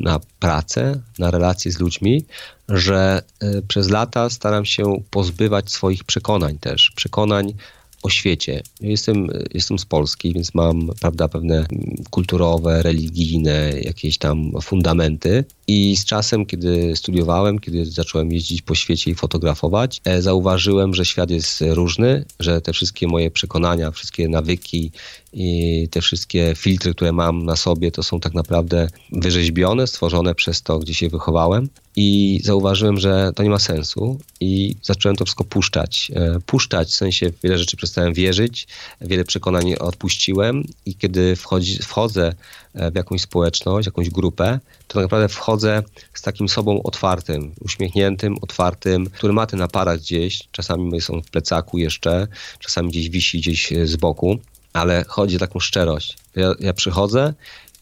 na 0.00 0.20
pracę, 0.40 1.00
na 1.18 1.30
relacje 1.30 1.72
z 1.72 1.78
ludźmi, 1.78 2.24
że 2.68 3.22
e, 3.40 3.62
przez 3.62 3.90
lata 3.90 4.30
staram 4.30 4.64
się 4.64 5.02
pozbywać 5.10 5.70
swoich 5.70 6.04
przekonań 6.04 6.58
też, 6.58 6.92
przekonań 6.96 7.54
o 8.02 8.10
świecie. 8.10 8.62
Jestem, 8.80 9.28
jestem 9.54 9.78
z 9.78 9.84
Polski, 9.84 10.34
więc 10.34 10.54
mam 10.54 10.90
prawda, 11.00 11.28
pewne 11.28 11.66
kulturowe, 12.10 12.82
religijne 12.82 13.72
jakieś 13.80 14.18
tam 14.18 14.52
fundamenty. 14.62 15.44
I 15.66 15.96
z 15.96 16.04
czasem, 16.04 16.46
kiedy 16.46 16.96
studiowałem, 16.96 17.58
kiedy 17.58 17.86
zacząłem 17.86 18.32
jeździć 18.32 18.62
po 18.62 18.74
świecie 18.74 19.10
i 19.10 19.14
fotografować, 19.14 20.00
e, 20.04 20.22
zauważyłem, 20.22 20.94
że 20.94 21.04
świat 21.04 21.30
jest 21.30 21.64
różny, 21.68 22.24
że 22.40 22.60
te 22.60 22.72
wszystkie 22.72 23.08
moje 23.08 23.30
przekonania, 23.30 23.90
wszystkie 23.90 24.28
nawyki 24.28 24.90
i 25.32 25.88
te 25.90 26.00
wszystkie 26.00 26.54
filtry, 26.56 26.94
które 26.94 27.12
mam 27.12 27.44
na 27.44 27.56
sobie, 27.56 27.90
to 27.90 28.02
są 28.02 28.20
tak 28.20 28.34
naprawdę 28.34 28.88
wyrzeźbione, 29.12 29.86
stworzone 29.86 30.34
przez 30.34 30.62
to, 30.62 30.78
gdzie 30.78 30.94
się 30.94 31.08
wychowałem. 31.08 31.68
I 31.96 32.40
zauważyłem, 32.44 32.98
że 32.98 33.30
to 33.34 33.42
nie 33.42 33.50
ma 33.50 33.58
sensu, 33.58 34.18
i 34.40 34.76
zacząłem 34.82 35.16
to 35.16 35.24
wszystko 35.24 35.44
puszczać. 35.44 36.12
E, 36.14 36.40
puszczać 36.46 36.88
w 36.88 36.94
sensie 36.94 37.32
wiele 37.42 37.58
rzeczy 37.58 37.76
przestałem 37.76 38.14
wierzyć, 38.14 38.68
wiele 39.00 39.24
przekonań 39.24 39.74
odpuściłem, 39.74 40.64
i 40.86 40.94
kiedy 40.94 41.36
wchodzi, 41.36 41.78
wchodzę 41.78 42.34
e, 42.74 42.90
w 42.90 42.94
jakąś 42.94 43.20
społeczność, 43.20 43.86
jakąś 43.86 44.10
grupę, 44.10 44.60
to 44.88 44.94
tak 44.94 45.02
naprawdę 45.02 45.28
wchodzę 45.28 45.82
z 46.14 46.22
takim 46.22 46.48
sobą 46.48 46.82
otwartym, 46.82 47.52
uśmiechniętym, 47.60 48.36
otwartym, 48.40 49.10
który 49.10 49.32
ma 49.32 49.46
ten 49.46 49.62
aparat 49.62 50.00
gdzieś, 50.00 50.48
czasami 50.52 51.00
są 51.00 51.22
w 51.22 51.30
plecaku 51.30 51.78
jeszcze, 51.78 52.26
czasami 52.58 52.90
gdzieś 52.90 53.08
wisi 53.08 53.38
gdzieś 53.38 53.72
z 53.84 53.96
boku 53.96 54.38
ale 54.72 55.04
chodzi 55.08 55.36
o 55.36 55.38
taką 55.38 55.60
szczerość. 55.60 56.18
Ja, 56.36 56.54
ja 56.60 56.72
przychodzę, 56.72 57.34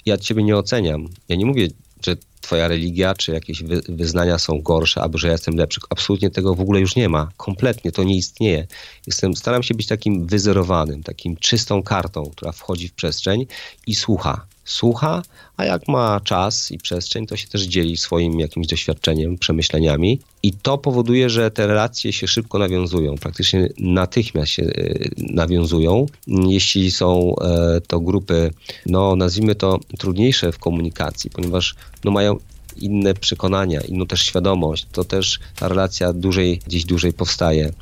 ja 0.06 0.18
ciebie 0.18 0.42
nie 0.42 0.56
oceniam. 0.56 1.08
Ja 1.28 1.36
nie 1.36 1.46
mówię, 1.46 1.68
że 2.06 2.16
twoja 2.40 2.68
religia 2.68 3.14
czy 3.14 3.32
jakieś 3.32 3.62
wy, 3.62 3.82
wyznania 3.88 4.38
są 4.38 4.62
gorsze, 4.62 5.02
albo 5.02 5.18
że 5.18 5.26
ja 5.26 5.32
jestem 5.32 5.56
lepszy. 5.56 5.80
Absolutnie 5.90 6.30
tego 6.30 6.54
w 6.54 6.60
ogóle 6.60 6.80
już 6.80 6.96
nie 6.96 7.08
ma. 7.08 7.28
Kompletnie 7.36 7.92
to 7.92 8.04
nie 8.04 8.16
istnieje. 8.16 8.66
Jestem, 9.06 9.36
staram 9.36 9.62
się 9.62 9.74
być 9.74 9.86
takim 9.86 10.26
wyzerowanym, 10.26 11.02
takim 11.02 11.36
czystą 11.36 11.82
kartą, 11.82 12.30
która 12.30 12.52
wchodzi 12.52 12.88
w 12.88 12.92
przestrzeń 12.92 13.46
i 13.86 13.94
słucha 13.94 14.46
słucha, 14.66 15.22
a 15.56 15.64
jak 15.64 15.88
ma 15.88 16.20
czas 16.20 16.70
i 16.70 16.78
przestrzeń, 16.78 17.26
to 17.26 17.36
się 17.36 17.48
też 17.48 17.62
dzieli 17.62 17.96
swoim 17.96 18.40
jakimś 18.40 18.66
doświadczeniem, 18.66 19.38
przemyśleniami. 19.38 20.20
I 20.42 20.52
to 20.52 20.78
powoduje, 20.78 21.30
że 21.30 21.50
te 21.50 21.66
relacje 21.66 22.12
się 22.12 22.28
szybko 22.28 22.58
nawiązują, 22.58 23.14
praktycznie 23.14 23.68
natychmiast 23.78 24.52
się 24.52 24.62
e, 24.62 24.94
nawiązują. 25.18 26.06
Jeśli 26.26 26.90
są 26.90 27.36
e, 27.36 27.80
to 27.86 28.00
grupy, 28.00 28.50
no 28.86 29.16
nazwijmy 29.16 29.54
to 29.54 29.80
trudniejsze 29.98 30.52
w 30.52 30.58
komunikacji, 30.58 31.30
ponieważ 31.30 31.74
no, 32.04 32.10
mają 32.10 32.36
inne 32.76 33.14
przekonania, 33.14 33.80
inną 33.80 34.06
też 34.06 34.22
świadomość, 34.22 34.86
to 34.92 35.04
też 35.04 35.40
ta 35.56 35.68
relacja 35.68 36.12
dłużej, 36.12 36.60
gdzieś 36.66 36.84
dłużej 36.84 37.12
powstaje. 37.12 37.72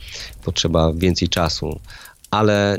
Potrzeba 0.45 0.93
więcej 0.93 1.29
czasu 1.29 1.81
ale 2.35 2.77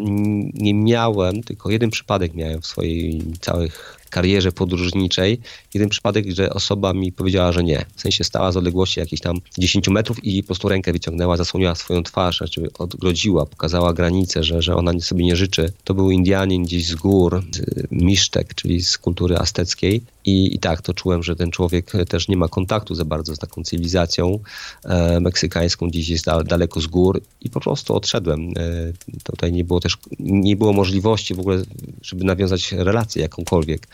nie 0.53 0.73
miałem, 0.73 1.43
tylko 1.43 1.69
jeden 1.69 1.89
przypadek 1.89 2.33
miałem 2.33 2.61
w 2.61 2.67
swojej 2.67 3.23
całych 3.41 3.94
karierze 4.15 4.51
podróżniczej, 4.51 5.39
jeden 5.73 5.89
przypadek, 5.89 6.25
że 6.31 6.49
osoba 6.49 6.93
mi 6.93 7.11
powiedziała, 7.11 7.51
że 7.51 7.63
nie. 7.63 7.85
W 7.95 8.01
sensie 8.01 8.23
stała 8.23 8.51
z 8.51 8.57
odległości 8.57 8.99
jakichś 8.99 9.21
tam 9.21 9.37
10 9.57 9.87
metrów 9.87 10.23
i 10.23 10.43
po 10.43 10.47
prostu 10.47 10.69
rękę 10.69 10.93
wyciągnęła, 10.93 11.37
zasłoniła 11.37 11.75
swoją 11.75 12.03
twarz, 12.03 12.37
znaczy 12.37 12.67
odgrodziła, 12.79 13.45
pokazała 13.45 13.93
granicę, 13.93 14.43
że, 14.43 14.61
że 14.61 14.75
ona 14.75 14.99
sobie 14.99 15.25
nie 15.25 15.35
życzy. 15.35 15.73
To 15.83 15.93
był 15.93 16.11
Indianin 16.11 16.63
gdzieś 16.63 16.87
z 16.87 16.95
gór, 16.95 17.43
Misztek, 17.91 18.55
czyli 18.55 18.83
z 18.83 18.97
kultury 18.97 19.37
azteckiej 19.37 20.01
i, 20.25 20.55
I 20.55 20.59
tak 20.59 20.81
to 20.81 20.93
czułem, 20.93 21.23
że 21.23 21.35
ten 21.35 21.51
człowiek 21.51 21.91
też 22.09 22.27
nie 22.27 22.37
ma 22.37 22.47
kontaktu 22.47 22.95
za 22.95 23.05
bardzo 23.05 23.35
z 23.35 23.39
taką 23.39 23.63
cywilizacją 23.63 24.39
e, 24.83 25.19
meksykańską, 25.19 25.87
gdzieś 25.87 26.09
jest 26.09 26.25
daleko 26.45 26.81
z 26.81 26.87
gór 26.87 27.21
i 27.41 27.49
po 27.49 27.59
prostu 27.59 27.95
odszedłem. 27.95 28.53
E, 28.57 29.23
tutaj 29.23 29.51
nie 29.51 29.63
było 29.63 29.79
też, 29.79 29.97
nie 30.19 30.55
było 30.55 30.73
możliwości 30.73 31.35
w 31.35 31.39
ogóle, 31.39 31.61
żeby 32.01 32.23
nawiązać 32.23 32.71
relację 32.71 33.21
jakąkolwiek. 33.21 33.87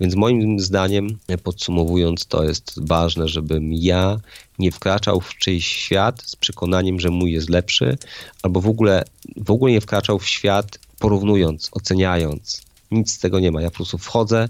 Więc 0.00 0.14
moim 0.14 0.60
zdaniem, 0.60 1.18
podsumowując, 1.42 2.26
to 2.26 2.44
jest 2.44 2.80
ważne, 2.86 3.28
żebym 3.28 3.72
ja 3.72 4.20
nie 4.58 4.72
wkraczał 4.72 5.20
w 5.20 5.34
czyjś 5.34 5.66
świat 5.66 6.22
z 6.22 6.36
przekonaniem, 6.36 7.00
że 7.00 7.10
mój 7.10 7.32
jest 7.32 7.50
lepszy, 7.50 7.98
albo 8.42 8.60
w 8.60 8.68
ogóle, 8.68 9.04
w 9.36 9.50
ogóle 9.50 9.72
nie 9.72 9.80
wkraczał 9.80 10.18
w 10.18 10.28
świat 10.28 10.78
porównując, 10.98 11.68
oceniając. 11.72 12.62
Nic 12.90 13.12
z 13.12 13.18
tego 13.18 13.40
nie 13.40 13.52
ma. 13.52 13.62
Ja 13.62 13.70
po 13.70 13.76
prostu 13.76 13.98
wchodzę 13.98 14.48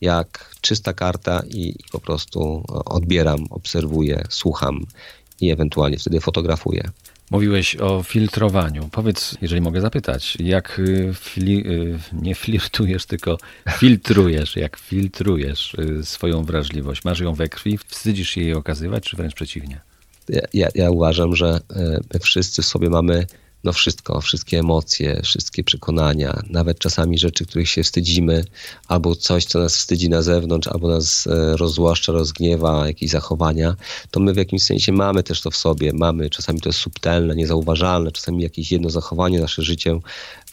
jak 0.00 0.56
czysta 0.60 0.92
karta 0.92 1.42
i, 1.48 1.68
i 1.68 1.84
po 1.92 2.00
prostu 2.00 2.64
odbieram, 2.84 3.46
obserwuję, 3.50 4.24
słucham 4.28 4.86
i 5.40 5.50
ewentualnie 5.50 5.98
wtedy 5.98 6.20
fotografuję. 6.20 6.90
Mówiłeś 7.32 7.76
o 7.76 8.02
filtrowaniu. 8.02 8.88
Powiedz, 8.92 9.36
jeżeli 9.42 9.60
mogę 9.60 9.80
zapytać, 9.80 10.36
jak 10.40 10.78
y, 10.78 11.14
fli, 11.14 11.66
y, 11.66 11.98
nie 12.12 12.34
flirtujesz, 12.34 13.06
tylko 13.06 13.38
filtrujesz, 13.78 14.56
jak 14.56 14.76
filtrujesz 14.76 15.74
y, 15.74 16.06
swoją 16.06 16.44
wrażliwość? 16.44 17.04
Masz 17.04 17.20
ją 17.20 17.34
we 17.34 17.48
krwi? 17.48 17.78
Wstydzisz 17.86 18.28
się 18.28 18.40
jej 18.40 18.54
okazywać, 18.54 19.04
czy 19.04 19.16
wręcz 19.16 19.34
przeciwnie? 19.34 19.80
Ja, 20.28 20.40
ja, 20.54 20.68
ja 20.74 20.90
uważam, 20.90 21.36
że 21.36 21.60
my 22.14 22.20
wszyscy 22.20 22.62
sobie 22.62 22.90
mamy 22.90 23.26
no 23.64 23.72
wszystko, 23.72 24.20
wszystkie 24.20 24.58
emocje, 24.58 25.20
wszystkie 25.24 25.64
przekonania, 25.64 26.42
nawet 26.50 26.78
czasami 26.78 27.18
rzeczy, 27.18 27.46
których 27.46 27.68
się 27.68 27.82
wstydzimy, 27.82 28.44
albo 28.88 29.16
coś, 29.16 29.44
co 29.44 29.58
nas 29.58 29.76
wstydzi 29.76 30.08
na 30.08 30.22
zewnątrz, 30.22 30.68
albo 30.68 30.88
nas 30.88 31.26
e, 31.26 31.56
rozłaszcza, 31.56 32.12
rozgniewa, 32.12 32.86
jakieś 32.86 33.10
zachowania, 33.10 33.76
to 34.10 34.20
my 34.20 34.32
w 34.32 34.36
jakimś 34.36 34.62
sensie 34.62 34.92
mamy 34.92 35.22
też 35.22 35.40
to 35.40 35.50
w 35.50 35.56
sobie. 35.56 35.92
Mamy, 35.92 36.30
czasami 36.30 36.60
to 36.60 36.68
jest 36.68 36.78
subtelne, 36.78 37.34
niezauważalne, 37.34 38.12
czasami 38.12 38.42
jakieś 38.42 38.72
jedno 38.72 38.90
zachowanie, 38.90 39.40
nasze 39.40 39.62
życie 39.62 40.00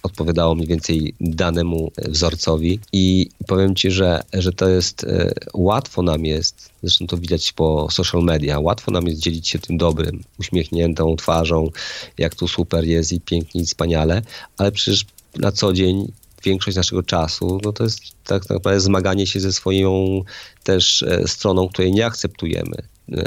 odpowiadało 0.03 0.55
mniej 0.55 0.67
więcej 0.67 1.13
danemu 1.21 1.91
wzorcowi. 1.97 2.79
I 2.93 3.29
powiem 3.47 3.75
Ci, 3.75 3.91
że, 3.91 4.21
że 4.33 4.53
to 4.53 4.69
jest, 4.69 5.03
e, 5.03 5.33
łatwo 5.53 6.01
nam 6.01 6.25
jest, 6.25 6.71
zresztą 6.83 7.07
to 7.07 7.17
widać 7.17 7.51
po 7.51 7.87
social 7.91 8.23
media, 8.23 8.59
łatwo 8.59 8.91
nam 8.91 9.07
jest 9.07 9.21
dzielić 9.21 9.47
się 9.47 9.59
tym 9.59 9.77
dobrym, 9.77 10.23
uśmiechniętą 10.39 11.15
twarzą, 11.15 11.69
jak 12.17 12.35
tu 12.35 12.47
super 12.47 12.83
jest 12.83 13.13
i 13.13 13.21
pięknie 13.21 13.61
i 13.61 13.65
wspaniale, 13.65 14.21
ale 14.57 14.71
przecież 14.71 15.05
na 15.35 15.51
co 15.51 15.73
dzień 15.73 16.11
większość 16.43 16.77
naszego 16.77 17.03
czasu, 17.03 17.59
no 17.63 17.73
to 17.73 17.83
jest 17.83 18.01
tak 18.23 18.49
naprawdę 18.49 18.79
zmaganie 18.79 19.27
się 19.27 19.39
ze 19.39 19.53
swoją 19.53 20.21
też 20.63 21.03
e, 21.03 21.27
stroną, 21.27 21.67
której 21.67 21.91
nie 21.91 22.05
akceptujemy 22.05 22.83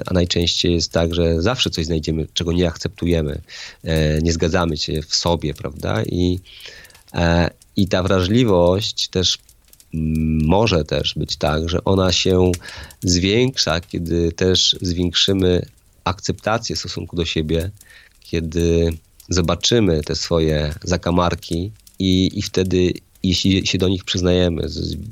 a 0.07 0.14
najczęściej 0.14 0.75
jest 0.75 0.92
tak, 0.92 1.14
że 1.14 1.42
zawsze 1.42 1.71
coś 1.71 1.87
znajdziemy, 1.87 2.27
czego 2.35 2.53
nie 2.53 2.68
akceptujemy, 2.68 3.40
e, 3.85 4.23
nie 4.23 4.33
zgadzamy 4.33 4.77
się 4.77 5.03
w 5.03 5.14
sobie, 5.14 5.55
prawda? 5.55 6.03
I, 6.03 6.40
e, 7.14 7.51
i 7.77 7.88
ta 7.88 8.03
wrażliwość 8.03 9.09
też 9.09 9.38
może 10.45 10.85
też 10.85 11.14
być 11.16 11.37
tak, 11.37 11.68
że 11.68 11.85
ona 11.85 12.12
się 12.12 12.53
zwiększa, 13.03 13.81
kiedy 13.81 14.33
też 14.33 14.77
zwiększymy 14.81 15.66
akceptację 16.05 16.77
w 16.77 16.79
stosunku 16.79 17.16
do 17.16 17.25
siebie, 17.25 17.71
kiedy 18.21 18.92
zobaczymy 19.29 20.03
te 20.03 20.16
swoje 20.16 20.75
zakamarki 20.83 21.73
i, 21.99 22.38
i 22.38 22.42
wtedy 22.42 22.92
jeśli 23.23 23.66
się 23.66 23.79
do 23.79 23.88
nich 23.88 24.05
przyznajemy, 24.05 24.62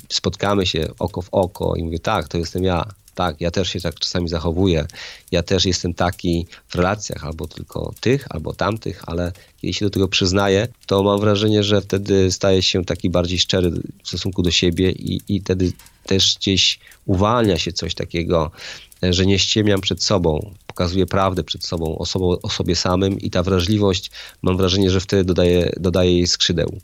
spotkamy 0.09 0.67
się 0.67 0.89
oko 0.99 1.23
w 1.23 1.29
oko 1.33 1.77
i 1.77 1.83
mówię, 1.83 1.99
tak, 1.99 2.29
to 2.29 2.39
jestem 2.39 2.65
ja, 2.65 2.87
tak, 3.21 3.41
ja 3.41 3.51
też 3.51 3.69
się 3.69 3.81
tak 3.81 3.95
czasami 3.95 4.29
zachowuję. 4.29 4.87
Ja 5.33 5.43
też 5.43 5.65
jestem 5.65 5.95
taki 5.95 6.47
w 6.69 6.75
relacjach, 6.75 7.25
albo 7.25 7.47
tylko 7.47 7.93
tych, 8.01 8.27
albo 8.31 8.53
tamtych, 8.53 9.03
ale 9.07 9.33
kiedy 9.61 9.73
się 9.73 9.87
do 9.87 9.91
tego 9.91 10.09
przyznaję, 10.09 10.69
to 10.87 11.03
mam 11.03 11.21
wrażenie, 11.21 11.63
że 11.63 11.81
wtedy 11.81 12.33
staję 12.33 12.63
się 12.63 12.85
taki 12.85 13.11
bardziej 13.11 13.39
szczery 13.39 13.71
w 14.03 14.09
stosunku 14.09 14.43
do 14.43 14.51
siebie 14.51 14.91
i, 14.91 15.21
i 15.29 15.41
wtedy 15.41 15.73
też 16.07 16.37
gdzieś 16.39 16.81
uwalnia 17.07 17.59
się 17.59 17.73
coś 17.73 17.95
takiego, 17.95 18.51
że 19.03 19.27
nie 19.27 19.39
ściemiam 19.39 19.81
przed 19.81 20.03
sobą, 20.03 20.55
pokazuję 20.67 21.07
prawdę 21.07 21.45
przed 21.45 21.65
sobą, 21.65 21.99
osobą, 21.99 22.37
o 22.43 22.49
sobie 22.49 22.77
samym 22.77 23.21
i 23.21 23.31
ta 23.31 23.43
wrażliwość, 23.43 24.11
mam 24.43 24.57
wrażenie, 24.57 24.91
że 24.91 25.01
wtedy 25.01 25.25
dodaje, 25.25 25.73
dodaje 25.81 26.13
jej 26.13 26.27
skrzydeł. 26.27 26.81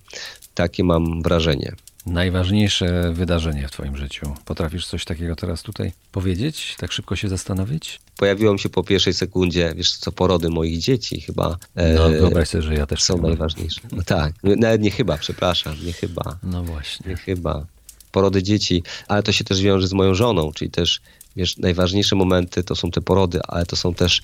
Takie 0.55 0.85
mam 0.85 1.22
wrażenie. 1.22 1.77
Najważniejsze 2.06 3.12
wydarzenie 3.12 3.68
w 3.68 3.70
Twoim 3.70 3.96
życiu. 3.96 4.34
Potrafisz 4.44 4.86
coś 4.86 5.04
takiego 5.04 5.36
teraz 5.36 5.62
tutaj 5.62 5.92
powiedzieć? 6.12 6.76
Tak 6.78 6.92
szybko 6.92 7.16
się 7.16 7.28
zastanowić? 7.28 8.00
Pojawiło 8.16 8.58
się 8.58 8.68
po 8.68 8.84
pierwszej 8.84 9.14
sekundzie, 9.14 9.72
wiesz 9.76 9.96
co, 9.96 10.12
porody 10.12 10.50
moich 10.50 10.78
dzieci 10.78 11.20
chyba. 11.20 11.58
No, 11.96 12.08
wyobraź 12.08 12.48
sobie, 12.48 12.62
że 12.62 12.74
ja 12.74 12.86
też 12.86 13.02
Są 13.02 13.22
najważniejsze. 13.22 13.80
No 13.92 14.02
tak, 14.02 14.34
nawet 14.42 14.80
nie 14.80 14.90
chyba, 14.90 15.18
przepraszam, 15.18 15.76
nie 15.84 15.92
chyba. 15.92 16.38
No 16.42 16.64
właśnie. 16.64 17.10
Nie 17.10 17.16
chyba. 17.16 17.66
Porody 18.12 18.42
dzieci, 18.42 18.82
ale 19.08 19.22
to 19.22 19.32
się 19.32 19.44
też 19.44 19.62
wiąże 19.62 19.88
z 19.88 19.92
moją 19.92 20.14
żoną, 20.14 20.52
czyli 20.52 20.70
też, 20.70 21.00
wiesz, 21.36 21.56
najważniejsze 21.56 22.16
momenty 22.16 22.64
to 22.64 22.76
są 22.76 22.90
te 22.90 23.00
porody, 23.00 23.40
ale 23.48 23.66
to 23.66 23.76
są 23.76 23.94
też 23.94 24.22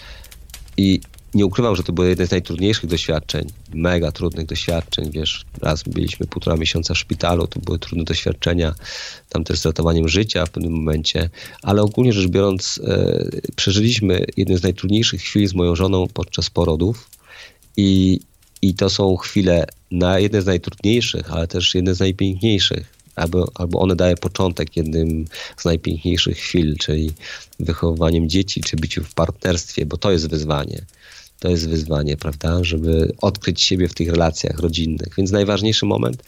i 0.76 1.00
nie 1.34 1.46
ukrywam, 1.46 1.76
że 1.76 1.82
to 1.82 1.92
były 1.92 2.08
jedne 2.08 2.26
z 2.26 2.30
najtrudniejszych 2.30 2.90
doświadczeń, 2.90 3.46
mega 3.74 4.12
trudnych 4.12 4.46
doświadczeń, 4.46 5.10
wiesz, 5.10 5.44
raz 5.62 5.82
byliśmy 5.82 6.26
półtora 6.26 6.56
miesiąca 6.56 6.94
w 6.94 6.98
szpitalu, 6.98 7.46
to 7.46 7.60
były 7.60 7.78
trudne 7.78 8.04
doświadczenia, 8.04 8.74
tam 9.28 9.44
też 9.44 9.58
z 9.58 9.66
ratowaniem 9.66 10.08
życia 10.08 10.46
w 10.46 10.50
pewnym 10.50 10.72
momencie, 10.72 11.30
ale 11.62 11.82
ogólnie 11.82 12.12
rzecz 12.12 12.28
biorąc 12.28 12.80
e, 12.84 13.24
przeżyliśmy 13.56 14.24
jedne 14.36 14.58
z 14.58 14.62
najtrudniejszych 14.62 15.20
chwil 15.20 15.48
z 15.48 15.54
moją 15.54 15.76
żoną 15.76 16.06
podczas 16.14 16.50
porodów 16.50 17.10
i, 17.76 18.20
i 18.62 18.74
to 18.74 18.90
są 18.90 19.16
chwile 19.16 19.66
na 19.90 20.18
jedne 20.18 20.42
z 20.42 20.46
najtrudniejszych, 20.46 21.32
ale 21.32 21.46
też 21.46 21.74
jedne 21.74 21.94
z 21.94 22.00
najpiękniejszych 22.00 23.02
albo, 23.16 23.48
albo 23.54 23.80
one 23.80 23.96
daje 23.96 24.16
początek 24.16 24.76
jednym 24.76 25.24
z 25.56 25.64
najpiękniejszych 25.64 26.38
chwil, 26.38 26.76
czyli 26.76 27.12
wychowywaniem 27.60 28.28
dzieci, 28.28 28.60
czy 28.60 28.76
byciu 28.76 29.04
w 29.04 29.14
partnerstwie, 29.14 29.86
bo 29.86 29.96
to 29.96 30.12
jest 30.12 30.28
wyzwanie. 30.28 30.84
To 31.42 31.48
jest 31.48 31.68
wyzwanie, 31.68 32.16
prawda, 32.16 32.64
żeby 32.64 33.12
odkryć 33.20 33.62
siebie 33.62 33.88
w 33.88 33.94
tych 33.94 34.08
relacjach 34.08 34.58
rodzinnych. 34.58 35.14
Więc 35.16 35.30
najważniejszy 35.30 35.86
moment, 35.86 36.22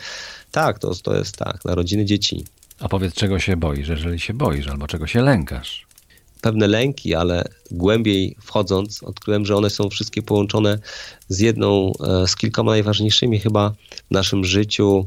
tak, 0.50 0.78
to, 0.78 0.94
to 0.94 1.16
jest 1.16 1.36
tak, 1.36 1.64
narodziny 1.64 2.04
dzieci. 2.04 2.44
A 2.80 2.88
powiedz, 2.88 3.14
czego 3.14 3.38
się 3.38 3.56
boisz, 3.56 3.88
jeżeli 3.88 4.20
się 4.20 4.34
boisz, 4.34 4.68
albo 4.68 4.86
czego 4.86 5.06
się 5.06 5.22
lękasz? 5.22 5.86
Pewne 6.40 6.66
lęki, 6.66 7.14
ale 7.14 7.44
głębiej 7.70 8.36
wchodząc, 8.40 9.02
odkryłem, 9.02 9.46
że 9.46 9.56
one 9.56 9.70
są 9.70 9.90
wszystkie 9.90 10.22
połączone 10.22 10.78
z 11.28 11.40
jedną, 11.40 11.92
e, 12.00 12.26
z 12.26 12.36
kilkoma 12.36 12.70
najważniejszymi 12.70 13.40
chyba 13.40 13.74
w 14.10 14.10
naszym 14.10 14.44
życiu 14.44 15.06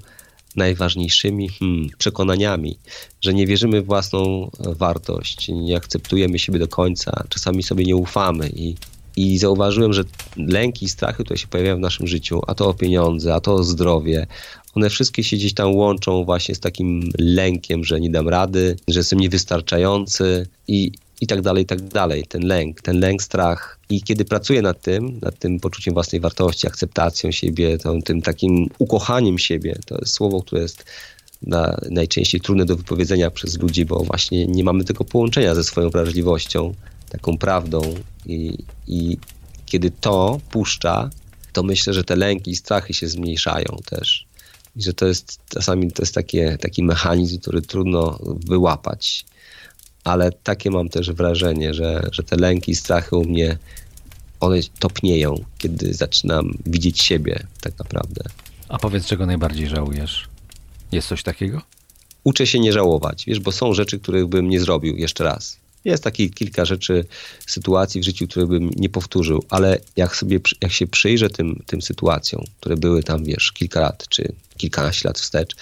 najważniejszymi 0.55 1.49
hmm, 1.49 1.89
przekonaniami, 1.97 2.77
że 3.21 3.33
nie 3.33 3.47
wierzymy 3.47 3.81
w 3.81 3.85
własną 3.85 4.51
wartość, 4.59 5.47
nie 5.47 5.77
akceptujemy 5.77 6.39
siebie 6.39 6.59
do 6.59 6.67
końca, 6.67 7.23
czasami 7.29 7.63
sobie 7.63 7.85
nie 7.85 7.95
ufamy 7.95 8.49
i 8.49 8.75
i 9.17 9.37
zauważyłem, 9.37 9.93
że 9.93 10.03
lęki 10.37 10.85
i 10.85 10.89
strachy, 10.89 11.23
które 11.23 11.37
się 11.37 11.47
pojawiają 11.47 11.77
w 11.77 11.79
naszym 11.79 12.07
życiu, 12.07 12.41
a 12.47 12.55
to 12.55 12.69
o 12.69 12.73
pieniądze, 12.73 13.33
a 13.33 13.39
to 13.39 13.53
o 13.53 13.63
zdrowie, 13.63 14.27
one 14.75 14.89
wszystkie 14.89 15.23
się 15.23 15.37
gdzieś 15.37 15.53
tam 15.53 15.75
łączą 15.75 16.25
właśnie 16.25 16.55
z 16.55 16.59
takim 16.59 17.09
lękiem, 17.19 17.83
że 17.83 17.99
nie 17.99 18.09
dam 18.09 18.29
rady, 18.29 18.75
że 18.87 18.99
jestem 18.99 19.19
niewystarczający 19.19 20.47
i, 20.67 20.91
i 21.21 21.27
tak 21.27 21.41
dalej, 21.41 21.63
i 21.63 21.65
tak 21.65 21.81
dalej. 21.81 22.23
Ten 22.29 22.41
lęk, 22.41 22.81
ten 22.81 22.99
lęk, 22.99 23.23
strach. 23.23 23.79
I 23.89 24.01
kiedy 24.01 24.25
pracuję 24.25 24.61
nad 24.61 24.81
tym, 24.81 25.19
nad 25.21 25.39
tym 25.39 25.59
poczuciem 25.59 25.93
własnej 25.93 26.21
wartości, 26.21 26.67
akceptacją 26.67 27.31
siebie, 27.31 27.77
tą, 27.77 28.01
tym 28.01 28.21
takim 28.21 28.69
ukochaniem 28.79 29.39
siebie, 29.39 29.79
to 29.85 29.97
jest 29.97 30.13
słowo, 30.13 30.41
które 30.41 30.61
jest 30.61 30.85
na, 31.41 31.77
najczęściej 31.89 32.41
trudne 32.41 32.65
do 32.65 32.75
wypowiedzenia 32.75 33.31
przez 33.31 33.59
ludzi, 33.59 33.85
bo 33.85 33.99
właśnie 33.99 34.47
nie 34.47 34.63
mamy 34.63 34.83
tego 34.83 35.03
połączenia 35.03 35.55
ze 35.55 35.63
swoją 35.63 35.89
wrażliwością, 35.89 36.73
taką 37.09 37.37
prawdą 37.37 37.95
i, 38.25 38.57
i 38.87 39.17
kiedy 39.65 39.91
to 39.91 40.39
puszcza, 40.51 41.09
to 41.53 41.63
myślę, 41.63 41.93
że 41.93 42.03
te 42.03 42.15
lęki 42.15 42.51
i 42.51 42.55
strachy 42.55 42.93
się 42.93 43.07
zmniejszają 43.07 43.77
też. 43.85 44.27
I 44.75 44.81
że 44.83 44.93
to 44.93 45.07
jest 45.07 45.39
czasami 45.49 45.91
to 45.91 46.01
jest 46.01 46.15
takie, 46.15 46.57
taki 46.57 46.83
mechanizm, 46.83 47.39
który 47.39 47.61
trudno 47.61 48.19
wyłapać. 48.45 49.25
Ale 50.03 50.31
takie 50.31 50.71
mam 50.71 50.89
też 50.89 51.11
wrażenie, 51.11 51.73
że, 51.73 52.09
że 52.11 52.23
te 52.23 52.35
lęki 52.35 52.71
i 52.71 52.75
strachy 52.75 53.15
u 53.15 53.25
mnie, 53.25 53.57
one 54.39 54.59
topnieją, 54.79 55.43
kiedy 55.57 55.93
zaczynam 55.93 56.57
widzieć 56.65 57.01
siebie 57.01 57.47
tak 57.61 57.79
naprawdę. 57.79 58.23
A 58.69 58.77
powiedz, 58.77 59.05
czego 59.05 59.25
najbardziej 59.25 59.67
żałujesz? 59.67 60.27
Jest 60.91 61.07
coś 61.07 61.23
takiego? 61.23 61.61
Uczę 62.23 62.47
się 62.47 62.59
nie 62.59 62.73
żałować, 62.73 63.25
wiesz, 63.25 63.39
bo 63.39 63.51
są 63.51 63.73
rzeczy, 63.73 63.99
których 63.99 64.27
bym 64.27 64.49
nie 64.49 64.59
zrobił 64.59 64.97
jeszcze 64.97 65.23
raz. 65.23 65.57
Jest 65.85 66.03
takich 66.03 66.33
kilka 66.33 66.65
rzeczy, 66.65 67.05
sytuacji 67.47 68.01
w 68.01 68.03
życiu, 68.03 68.27
które 68.27 68.45
bym 68.45 68.69
nie 68.75 68.89
powtórzył, 68.89 69.43
ale 69.49 69.79
jak 69.95 70.15
sobie, 70.15 70.39
jak 70.61 70.71
się 70.71 70.87
przyjrzę 70.87 71.29
tym, 71.29 71.63
tym 71.65 71.81
sytuacjom, 71.81 72.43
które 72.59 72.77
były 72.77 73.03
tam, 73.03 73.23
wiesz, 73.23 73.51
kilka 73.51 73.79
lat 73.79 74.05
czy 74.09 74.33
kilkanaście 74.57 75.09
lat 75.09 75.19
wstecz, 75.19 75.55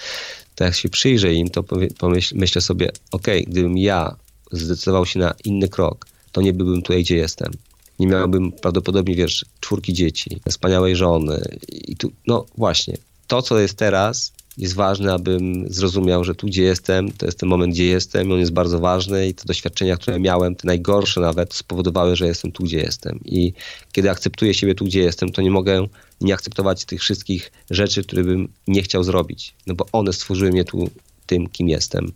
to 0.54 0.64
jak 0.64 0.74
się 0.74 0.88
przyjrzę 0.88 1.34
im, 1.34 1.50
to 1.50 1.62
pomyśl, 1.98 2.34
myślę 2.38 2.62
sobie, 2.62 2.90
ok, 3.12 3.26
gdybym 3.46 3.78
ja 3.78 4.16
zdecydował 4.52 5.06
się 5.06 5.18
na 5.18 5.34
inny 5.44 5.68
krok, 5.68 6.06
to 6.32 6.40
nie 6.40 6.52
byłbym 6.52 6.82
tutaj, 6.82 7.02
gdzie 7.02 7.16
jestem. 7.16 7.52
Nie 7.98 8.06
miałbym 8.06 8.52
prawdopodobnie, 8.52 9.14
wiesz, 9.14 9.44
czwórki 9.60 9.92
dzieci, 9.92 10.40
wspaniałej 10.48 10.96
żony 10.96 11.42
i 11.68 11.96
tu, 11.96 12.12
no 12.26 12.46
właśnie, 12.56 12.96
to, 13.26 13.42
co 13.42 13.58
jest 13.58 13.78
teraz, 13.78 14.32
jest 14.58 14.74
ważne, 14.74 15.12
abym 15.12 15.64
zrozumiał, 15.68 16.24
że 16.24 16.34
tu, 16.34 16.46
gdzie 16.46 16.62
jestem, 16.62 17.12
to 17.12 17.26
jest 17.26 17.38
ten 17.38 17.48
moment, 17.48 17.74
gdzie 17.74 17.84
jestem, 17.84 18.32
on 18.32 18.38
jest 18.38 18.52
bardzo 18.52 18.78
ważny 18.80 19.28
i 19.28 19.34
te 19.34 19.44
doświadczenia, 19.44 19.96
które 19.96 20.20
miałem, 20.20 20.54
te 20.54 20.66
najgorsze 20.66 21.20
nawet, 21.20 21.54
spowodowały, 21.54 22.16
że 22.16 22.26
jestem 22.26 22.52
tu, 22.52 22.64
gdzie 22.64 22.78
jestem. 22.78 23.20
I 23.24 23.52
kiedy 23.92 24.10
akceptuję 24.10 24.54
siebie 24.54 24.74
tu, 24.74 24.84
gdzie 24.84 25.00
jestem, 25.00 25.32
to 25.32 25.42
nie 25.42 25.50
mogę 25.50 25.86
nie 26.20 26.34
akceptować 26.34 26.84
tych 26.84 27.00
wszystkich 27.00 27.52
rzeczy, 27.70 28.04
które 28.04 28.24
bym 28.24 28.48
nie 28.66 28.82
chciał 28.82 29.04
zrobić, 29.04 29.54
no 29.66 29.74
bo 29.74 29.86
one 29.92 30.12
stworzyły 30.12 30.50
mnie 30.50 30.64
tu 30.64 30.90
tym, 31.26 31.48
kim 31.48 31.68
jestem. 31.68 32.12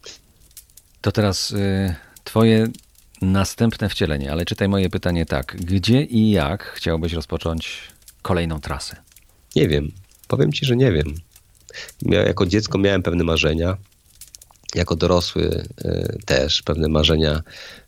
To 1.00 1.12
teraz 1.12 1.50
y, 1.50 1.94
twoje 2.24 2.68
następne 3.22 3.88
wcielenie, 3.88 4.32
ale 4.32 4.44
czytaj 4.44 4.68
moje 4.68 4.90
pytanie 4.90 5.26
tak. 5.26 5.56
Gdzie 5.60 6.02
i 6.02 6.30
jak 6.30 6.62
chciałbyś 6.62 7.12
rozpocząć 7.12 7.78
kolejną 8.22 8.60
trasę? 8.60 8.96
Nie 9.56 9.68
wiem. 9.68 9.92
Powiem 10.28 10.52
ci, 10.52 10.66
że 10.66 10.76
nie 10.76 10.92
wiem 10.92 11.14
jako 12.02 12.46
dziecko 12.46 12.78
miałem 12.78 13.02
pewne 13.02 13.24
marzenia, 13.24 13.76
jako 14.74 14.96
dorosły 14.96 15.64
e, 15.84 16.16
też 16.26 16.62
pewne 16.62 16.88
marzenia 16.88 17.42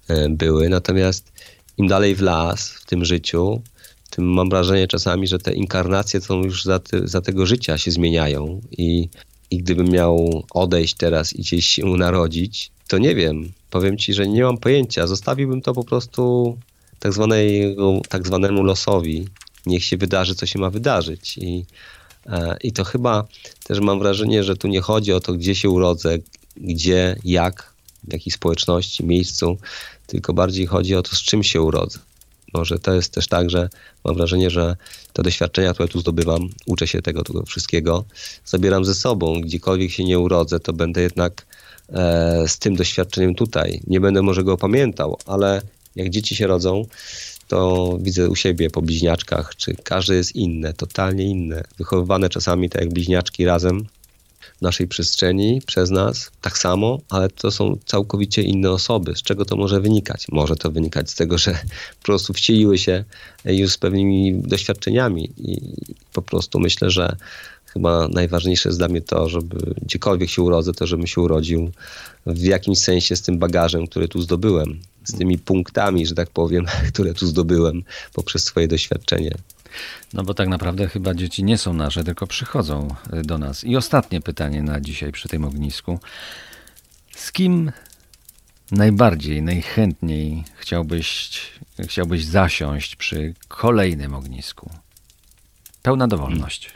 e, 0.08 0.28
były, 0.28 0.68
natomiast 0.68 1.32
im 1.78 1.86
dalej 1.86 2.14
w 2.14 2.20
las 2.20 2.68
w 2.68 2.86
tym 2.86 3.04
życiu, 3.04 3.62
tym 4.10 4.24
mam 4.24 4.50
wrażenie 4.50 4.88
czasami, 4.88 5.26
że 5.26 5.38
te 5.38 5.52
inkarnacje 5.52 6.20
są 6.20 6.42
już 6.42 6.64
za, 6.64 6.80
za 7.04 7.20
tego 7.20 7.46
życia 7.46 7.78
się 7.78 7.90
zmieniają 7.90 8.60
i, 8.70 9.08
i 9.50 9.58
gdybym 9.58 9.88
miał 9.88 10.44
odejść 10.50 10.94
teraz 10.94 11.32
i 11.32 11.38
gdzieś 11.38 11.66
się 11.66 11.86
narodzić, 11.86 12.72
to 12.88 12.98
nie 12.98 13.14
wiem, 13.14 13.52
powiem 13.70 13.98
ci, 13.98 14.14
że 14.14 14.26
nie 14.26 14.42
mam 14.42 14.58
pojęcia. 14.58 15.06
Zostawiłbym 15.06 15.62
to 15.62 15.72
po 15.72 15.84
prostu 15.84 16.56
tak, 16.98 17.12
tak 18.08 18.26
zwanemu 18.26 18.62
losowi. 18.62 19.28
Niech 19.66 19.84
się 19.84 19.96
wydarzy, 19.96 20.34
co 20.34 20.46
się 20.46 20.58
ma 20.58 20.70
wydarzyć. 20.70 21.38
I 21.38 21.64
I 22.62 22.72
to 22.72 22.84
chyba 22.84 23.24
też 23.64 23.80
mam 23.80 23.98
wrażenie, 23.98 24.44
że 24.44 24.56
tu 24.56 24.68
nie 24.68 24.80
chodzi 24.80 25.12
o 25.12 25.20
to, 25.20 25.32
gdzie 25.32 25.54
się 25.54 25.70
urodzę, 25.70 26.18
gdzie, 26.56 27.16
jak, 27.24 27.72
w 28.04 28.12
jakiej 28.12 28.32
społeczności, 28.32 29.04
miejscu, 29.04 29.58
tylko 30.06 30.32
bardziej 30.32 30.66
chodzi 30.66 30.94
o 30.94 31.02
to, 31.02 31.16
z 31.16 31.22
czym 31.22 31.42
się 31.42 31.60
urodzę. 31.60 31.98
Może 32.54 32.78
to 32.78 32.94
jest 32.94 33.14
też 33.14 33.28
tak, 33.28 33.50
że 33.50 33.68
mam 34.04 34.14
wrażenie, 34.14 34.50
że 34.50 34.76
te 35.12 35.22
doświadczenia, 35.22 35.74
które 35.74 35.88
tu 35.88 36.00
zdobywam, 36.00 36.48
uczę 36.66 36.86
się 36.86 37.02
tego, 37.02 37.22
tego 37.22 37.42
wszystkiego, 37.42 38.04
zabieram 38.44 38.84
ze 38.84 38.94
sobą. 38.94 39.40
Gdziekolwiek 39.40 39.90
się 39.90 40.04
nie 40.04 40.18
urodzę, 40.18 40.60
to 40.60 40.72
będę 40.72 41.02
jednak 41.02 41.46
e, 41.88 42.44
z 42.48 42.58
tym 42.58 42.76
doświadczeniem 42.76 43.34
tutaj. 43.34 43.80
Nie 43.86 44.00
będę 44.00 44.22
może 44.22 44.44
go 44.44 44.56
pamiętał, 44.56 45.18
ale 45.26 45.62
jak 45.96 46.10
dzieci 46.10 46.36
się 46.36 46.46
rodzą, 46.46 46.86
to 47.52 47.98
widzę 48.00 48.28
u 48.28 48.36
siebie 48.36 48.70
po 48.70 48.82
bliźniaczkach, 48.82 49.56
czy 49.56 49.74
każde 49.74 50.14
jest 50.14 50.36
inne, 50.36 50.72
totalnie 50.72 51.24
inne. 51.24 51.64
Wychowywane 51.78 52.28
czasami 52.28 52.70
tak 52.70 52.82
jak 52.82 52.92
bliźniaczki 52.92 53.44
razem 53.44 53.84
w 54.58 54.62
naszej 54.62 54.88
przestrzeni 54.88 55.62
przez 55.66 55.90
nas, 55.90 56.30
tak 56.40 56.58
samo, 56.58 56.98
ale 57.08 57.28
to 57.28 57.50
są 57.50 57.76
całkowicie 57.86 58.42
inne 58.42 58.70
osoby. 58.70 59.16
Z 59.16 59.22
czego 59.22 59.44
to 59.44 59.56
może 59.56 59.80
wynikać? 59.80 60.26
Może 60.28 60.56
to 60.56 60.70
wynikać 60.70 61.10
z 61.10 61.14
tego, 61.14 61.38
że 61.44 61.52
po 62.00 62.04
prostu 62.04 62.32
wcieliły 62.32 62.78
się 62.78 63.04
już 63.44 63.72
z 63.72 63.78
pewnymi 63.78 64.34
doświadczeniami 64.34 65.30
i 65.36 65.74
po 66.12 66.22
prostu 66.22 66.60
myślę, 66.60 66.90
że 66.90 67.16
chyba 67.66 68.08
najważniejsze 68.08 68.68
jest 68.68 68.78
dla 68.78 68.88
mnie 68.88 69.00
to, 69.00 69.28
żeby 69.28 69.74
gdziekolwiek 69.82 70.30
się 70.30 70.42
urodzę, 70.42 70.72
to 70.72 70.86
żebym 70.86 71.06
się 71.06 71.20
urodził 71.20 71.70
w 72.26 72.42
jakimś 72.42 72.78
sensie 72.78 73.16
z 73.16 73.22
tym 73.22 73.38
bagażem, 73.38 73.86
który 73.86 74.08
tu 74.08 74.22
zdobyłem, 74.22 74.80
z 75.04 75.18
tymi 75.18 75.38
punktami, 75.38 76.06
że 76.06 76.14
tak 76.14 76.30
powiem, 76.30 76.66
które 76.92 77.14
tu 77.14 77.26
zdobyłem 77.26 77.82
poprzez 78.12 78.44
swoje 78.44 78.68
doświadczenie. 78.68 79.34
No 80.12 80.22
bo 80.22 80.34
tak 80.34 80.48
naprawdę 80.48 80.88
chyba 80.88 81.14
dzieci 81.14 81.44
nie 81.44 81.58
są 81.58 81.72
nasze, 81.72 82.04
tylko 82.04 82.26
przychodzą 82.26 82.88
do 83.24 83.38
nas. 83.38 83.64
I 83.64 83.76
ostatnie 83.76 84.20
pytanie 84.20 84.62
na 84.62 84.80
dzisiaj 84.80 85.12
przy 85.12 85.28
tym 85.28 85.44
ognisku. 85.44 86.00
Z 87.16 87.32
kim 87.32 87.72
najbardziej, 88.70 89.42
najchętniej 89.42 90.44
chciałbyś, 90.56 91.30
chciałbyś 91.80 92.24
zasiąść 92.24 92.96
przy 92.96 93.34
kolejnym 93.48 94.14
ognisku? 94.14 94.70
Pełna 95.82 96.08
dowolność. 96.08 96.70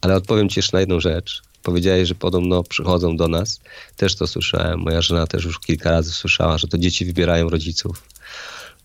Ale 0.00 0.16
odpowiem 0.16 0.48
ci 0.48 0.58
jeszcze 0.58 0.76
na 0.76 0.80
jedną 0.80 1.00
rzecz. 1.00 1.42
Powiedziałeś, 1.62 2.08
że 2.08 2.14
podobno 2.14 2.62
przychodzą 2.62 3.16
do 3.16 3.28
nas. 3.28 3.60
Też 3.96 4.16
to 4.16 4.26
słyszałem. 4.26 4.80
Moja 4.80 5.02
żona 5.02 5.26
też 5.26 5.44
już 5.44 5.60
kilka 5.60 5.90
razy 5.90 6.12
słyszała, 6.12 6.58
że 6.58 6.68
to 6.68 6.78
dzieci 6.78 7.04
wybierają 7.04 7.50
rodziców. 7.50 8.02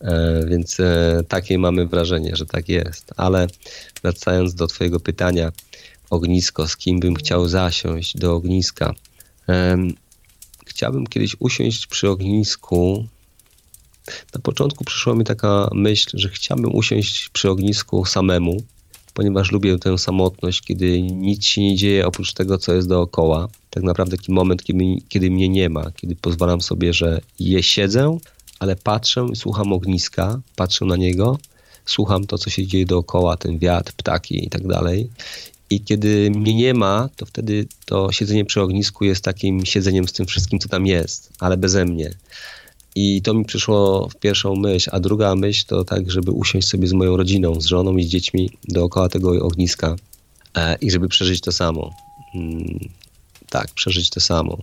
E, 0.02 0.42
więc 0.48 0.80
e, 0.80 1.24
takie 1.28 1.60
mamy 1.60 1.88
wrażenie, 1.88 2.36
że 2.36 2.46
tak 2.46 2.70
jest. 2.70 3.14
Ale 3.18 3.48
wracając 4.04 4.56
do 4.56 4.68
Twojego 4.68 5.00
pytania, 5.00 5.52
ognisko, 6.10 6.68
z 6.68 6.78
kim 6.78 7.00
bym 7.00 7.16
chciał 7.16 7.48
zasiąść 7.48 8.18
do 8.18 8.34
ogniska. 8.34 8.94
Chciałbym 10.66 11.08
kiedyś 11.08 11.36
usiąść 11.40 11.88
przy 11.88 12.10
ognisku. 12.10 13.08
Na 14.34 14.42
początku 14.42 14.84
przyszła 14.84 15.16
mi 15.16 15.24
taka 15.24 15.70
myśl, 15.74 16.10
że 16.14 16.30
chciałbym 16.30 16.76
usiąść 16.76 17.30
przy 17.30 17.50
ognisku 17.50 18.06
samemu, 18.06 18.64
ponieważ 19.16 19.52
lubię 19.52 19.80
tę 19.80 19.98
samotność, 19.98 20.62
kiedy 20.62 21.02
nic 21.02 21.46
się 21.46 21.62
nie 21.62 21.76
dzieje 21.76 22.08
oprócz 22.08 22.34
tego, 22.34 22.58
co 22.58 22.74
jest 22.74 22.88
dookoła. 22.88 23.48
Tak 23.70 23.84
naprawdę 23.84 24.18
taki 24.18 24.32
moment, 24.32 24.64
kiedy, 24.64 24.84
kiedy 25.10 25.32
mnie 25.32 25.50
nie 25.50 25.70
ma, 25.70 25.92
kiedy 25.92 26.16
pozwalam 26.16 26.62
sobie, 26.62 26.94
że 26.94 27.22
je 27.40 27.64
siedzę, 27.64 28.18
ale 28.60 28.76
patrzę 28.76 29.28
i 29.32 29.36
słucham 29.36 29.74
ogniska, 29.74 30.42
patrzę 30.56 30.86
na 30.86 30.96
niego, 30.96 31.38
słucham 31.86 32.28
to, 32.28 32.38
co 32.38 32.50
się 32.50 32.68
dzieje 32.68 32.86
dookoła, 32.86 33.38
ten 33.38 33.60
wiatr, 33.60 33.94
ptaki 33.94 34.46
i 34.46 34.50
tak 34.50 34.68
dalej. 34.68 35.10
I 35.70 35.82
kiedy 35.82 36.32
mnie 36.32 36.54
nie 36.54 36.74
ma, 36.74 37.10
to 37.16 37.26
wtedy 37.26 37.68
to 37.86 38.12
siedzenie 38.12 38.46
przy 38.46 38.62
ognisku 38.62 39.06
jest 39.06 39.24
takim 39.24 39.66
siedzeniem 39.66 40.08
z 40.08 40.14
tym 40.14 40.26
wszystkim, 40.26 40.60
co 40.60 40.70
tam 40.70 40.88
jest, 40.88 41.30
ale 41.40 41.58
beze 41.58 41.86
mnie. 41.86 42.12
I 42.96 43.22
to 43.22 43.34
mi 43.34 43.46
przyszło 43.46 44.10
w 44.10 44.16
pierwszą 44.16 44.56
myśl, 44.56 44.90
a 44.94 45.00
druga 45.00 45.36
myśl 45.36 45.66
to 45.68 45.84
tak, 45.84 46.12
żeby 46.12 46.32
usiąść 46.32 46.68
sobie 46.68 46.88
z 46.88 46.94
moją 46.94 47.18
rodziną, 47.18 47.62
z 47.62 47.66
żoną 47.66 47.98
i 47.98 48.04
z 48.04 48.08
dziećmi 48.08 48.50
dookoła 48.68 49.10
tego 49.10 49.46
ogniska 49.46 49.96
e, 50.56 50.76
i 50.82 50.92
żeby 50.92 51.08
przeżyć 51.08 51.42
to 51.42 51.52
samo. 51.52 51.94
Mm, 52.36 52.80
tak, 53.50 53.72
przeżyć 53.72 54.10
to 54.10 54.20
samo. 54.20 54.58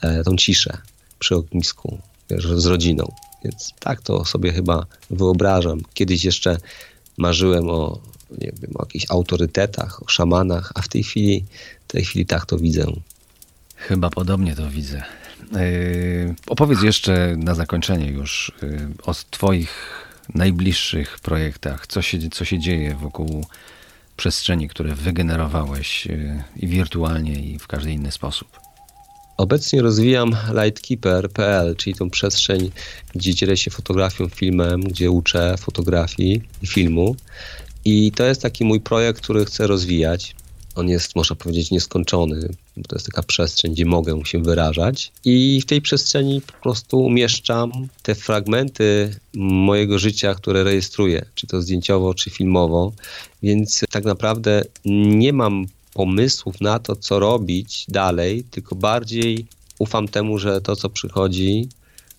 E, 0.00 0.24
tą 0.24 0.36
ciszę 0.36 0.78
przy 1.18 1.36
ognisku, 1.36 1.98
wiesz, 2.30 2.46
z 2.46 2.66
rodziną. 2.66 3.12
Więc 3.44 3.72
tak 3.80 4.00
to 4.00 4.24
sobie 4.24 4.52
chyba 4.52 4.86
wyobrażam. 5.10 5.80
Kiedyś 5.94 6.24
jeszcze 6.24 6.58
marzyłem 7.18 7.70
o, 7.70 7.98
nie 8.38 8.52
wiem, 8.60 8.70
o 8.74 8.82
jakichś 8.82 9.06
autorytetach, 9.08 10.02
o 10.02 10.08
szamanach, 10.08 10.72
a 10.74 10.82
w 10.82 10.88
tej 10.88 11.02
chwili, 11.02 11.44
w 11.88 11.92
tej 11.92 12.04
chwili 12.04 12.26
tak 12.26 12.46
to 12.46 12.58
widzę. 12.58 12.86
Chyba 13.76 14.10
podobnie 14.10 14.56
to 14.56 14.70
widzę. 14.70 15.02
Yy, 15.52 16.34
opowiedz 16.46 16.82
jeszcze 16.82 17.36
na 17.38 17.54
zakończenie 17.54 18.10
już 18.10 18.52
yy, 18.62 18.88
o 19.02 19.14
Twoich 19.30 20.04
najbliższych 20.34 21.20
projektach. 21.20 21.86
Co 21.86 22.02
się, 22.02 22.18
co 22.30 22.44
się 22.44 22.58
dzieje 22.58 22.94
wokół 22.94 23.46
przestrzeni, 24.16 24.68
które 24.68 24.94
wygenerowałeś 24.94 26.06
yy, 26.06 26.42
i 26.56 26.66
wirtualnie, 26.66 27.34
i 27.34 27.58
w 27.58 27.66
każdy 27.66 27.92
inny 27.92 28.12
sposób. 28.12 28.64
Obecnie 29.36 29.82
rozwijam 29.82 30.36
lightkeeper.pl, 30.52 31.76
czyli 31.76 31.96
tą 31.96 32.10
przestrzeń, 32.10 32.70
gdzie 33.14 33.34
dzielę 33.34 33.56
się 33.56 33.70
fotografią, 33.70 34.28
filmem, 34.28 34.80
gdzie 34.80 35.10
uczę 35.10 35.54
fotografii 35.58 36.42
i 36.62 36.66
filmu. 36.66 37.16
I 37.84 38.12
to 38.12 38.24
jest 38.24 38.42
taki 38.42 38.64
mój 38.64 38.80
projekt, 38.80 39.20
który 39.20 39.44
chcę 39.44 39.66
rozwijać. 39.66 40.34
On 40.74 40.88
jest, 40.88 41.16
można 41.16 41.36
powiedzieć, 41.36 41.70
nieskończony, 41.70 42.48
to 42.88 42.96
jest 42.96 43.06
taka 43.06 43.22
przestrzeń, 43.22 43.72
gdzie 43.72 43.86
mogę 43.86 44.20
się 44.24 44.42
wyrażać. 44.42 45.12
I 45.24 45.60
w 45.62 45.66
tej 45.66 45.80
przestrzeni 45.80 46.40
po 46.40 46.52
prostu 46.52 46.98
umieszczam 46.98 47.72
te 48.02 48.14
fragmenty 48.14 49.16
mojego 49.34 49.98
życia, 49.98 50.34
które 50.34 50.64
rejestruję, 50.64 51.24
czy 51.34 51.46
to 51.46 51.62
zdjęciowo, 51.62 52.14
czy 52.14 52.30
filmowo. 52.30 52.92
Więc 53.42 53.84
tak 53.90 54.04
naprawdę 54.04 54.64
nie 54.84 55.32
mam 55.32 55.66
pomysłów 55.94 56.60
na 56.60 56.78
to, 56.78 56.96
co 56.96 57.18
robić 57.18 57.84
dalej, 57.88 58.44
tylko 58.50 58.74
bardziej 58.74 59.46
ufam 59.78 60.08
temu, 60.08 60.38
że 60.38 60.60
to, 60.60 60.76
co 60.76 60.90
przychodzi 60.90 61.68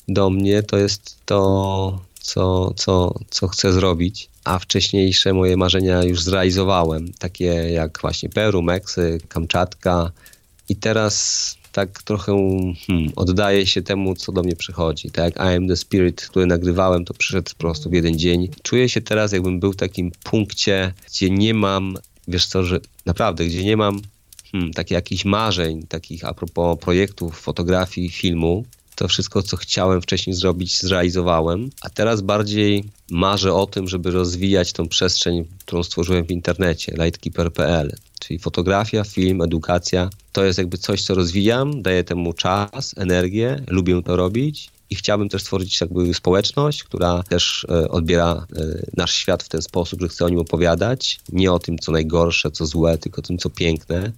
do 0.07 0.29
mnie, 0.29 0.63
to 0.63 0.77
jest 0.77 1.17
to, 1.25 1.99
co, 2.25 2.73
co, 2.75 3.19
co 3.29 3.47
chcę 3.47 3.73
zrobić. 3.73 4.29
A 4.43 4.59
wcześniejsze 4.59 5.33
moje 5.33 5.57
marzenia 5.57 6.03
już 6.03 6.21
zrealizowałem, 6.21 7.13
takie 7.13 7.45
jak 7.71 8.01
właśnie 8.01 8.29
Peru, 8.29 8.61
Meksyk, 8.61 9.27
Kamczatka. 9.27 10.11
I 10.69 10.75
teraz 10.75 11.55
tak 11.71 12.03
trochę 12.03 12.31
hmm, 12.87 13.11
oddaję 13.15 13.67
się 13.67 13.81
temu, 13.81 14.15
co 14.15 14.31
do 14.31 14.43
mnie 14.43 14.55
przychodzi. 14.55 15.11
Tak 15.11 15.23
jak 15.23 15.35
I 15.35 15.55
am 15.55 15.67
the 15.67 15.75
Spirit, 15.75 16.21
który 16.21 16.45
nagrywałem, 16.45 17.05
to 17.05 17.13
przyszedł 17.13 17.51
po 17.51 17.57
prostu 17.57 17.89
w 17.89 17.93
jeden 17.93 18.19
dzień. 18.19 18.49
Czuję 18.63 18.89
się 18.89 19.01
teraz, 19.01 19.31
jakbym 19.31 19.59
był 19.59 19.73
w 19.73 19.75
takim 19.75 20.11
punkcie, 20.23 20.93
gdzie 21.07 21.29
nie 21.29 21.53
mam 21.53 21.97
wiesz 22.27 22.45
co, 22.45 22.63
że 22.63 22.79
naprawdę, 23.05 23.45
gdzie 23.45 23.63
nie 23.63 23.77
mam 23.77 24.01
hmm, 24.51 24.73
takich 24.73 24.91
jakichś 24.91 25.25
marzeń, 25.25 25.83
takich 25.87 26.25
a 26.25 26.33
propos 26.33 26.79
projektów, 26.79 27.39
fotografii, 27.39 28.09
filmu, 28.09 28.65
to 28.95 29.07
wszystko, 29.07 29.43
co 29.43 29.57
chciałem 29.57 30.01
wcześniej 30.01 30.35
zrobić, 30.35 30.81
zrealizowałem, 30.81 31.69
a 31.81 31.89
teraz 31.89 32.21
bardziej 32.21 32.83
marzę 33.11 33.53
o 33.53 33.65
tym, 33.65 33.87
żeby 33.87 34.11
rozwijać 34.11 34.73
tą 34.73 34.87
przestrzeń, 34.87 35.45
którą 35.59 35.83
stworzyłem 35.83 36.25
w 36.25 36.31
internecie, 36.31 36.95
lightkeeper.pl, 36.97 37.95
czyli 38.19 38.39
fotografia, 38.39 39.03
film, 39.03 39.41
edukacja. 39.41 40.09
To 40.31 40.43
jest 40.43 40.57
jakby 40.57 40.77
coś, 40.77 41.01
co 41.01 41.15
rozwijam, 41.15 41.81
daję 41.81 42.03
temu 42.03 42.33
czas, 42.33 42.93
energię, 42.97 43.63
lubię 43.67 44.03
to 44.03 44.15
robić 44.15 44.69
i 44.89 44.95
chciałbym 44.95 45.29
też 45.29 45.41
stworzyć 45.41 45.81
jakby 45.81 46.13
społeczność, 46.13 46.83
która 46.83 47.23
też 47.23 47.65
e, 47.69 47.89
odbiera 47.89 48.45
e, 48.55 48.63
nasz 48.97 49.13
świat 49.13 49.43
w 49.43 49.49
ten 49.49 49.61
sposób, 49.61 50.01
że 50.01 50.07
chce 50.07 50.25
o 50.25 50.29
nim 50.29 50.39
opowiadać. 50.39 51.19
Nie 51.31 51.51
o 51.51 51.59
tym, 51.59 51.79
co 51.79 51.91
najgorsze, 51.91 52.51
co 52.51 52.65
złe, 52.65 52.97
tylko 52.97 53.21
o 53.21 53.25
tym, 53.25 53.37
co 53.37 53.49
piękne, 53.49 54.11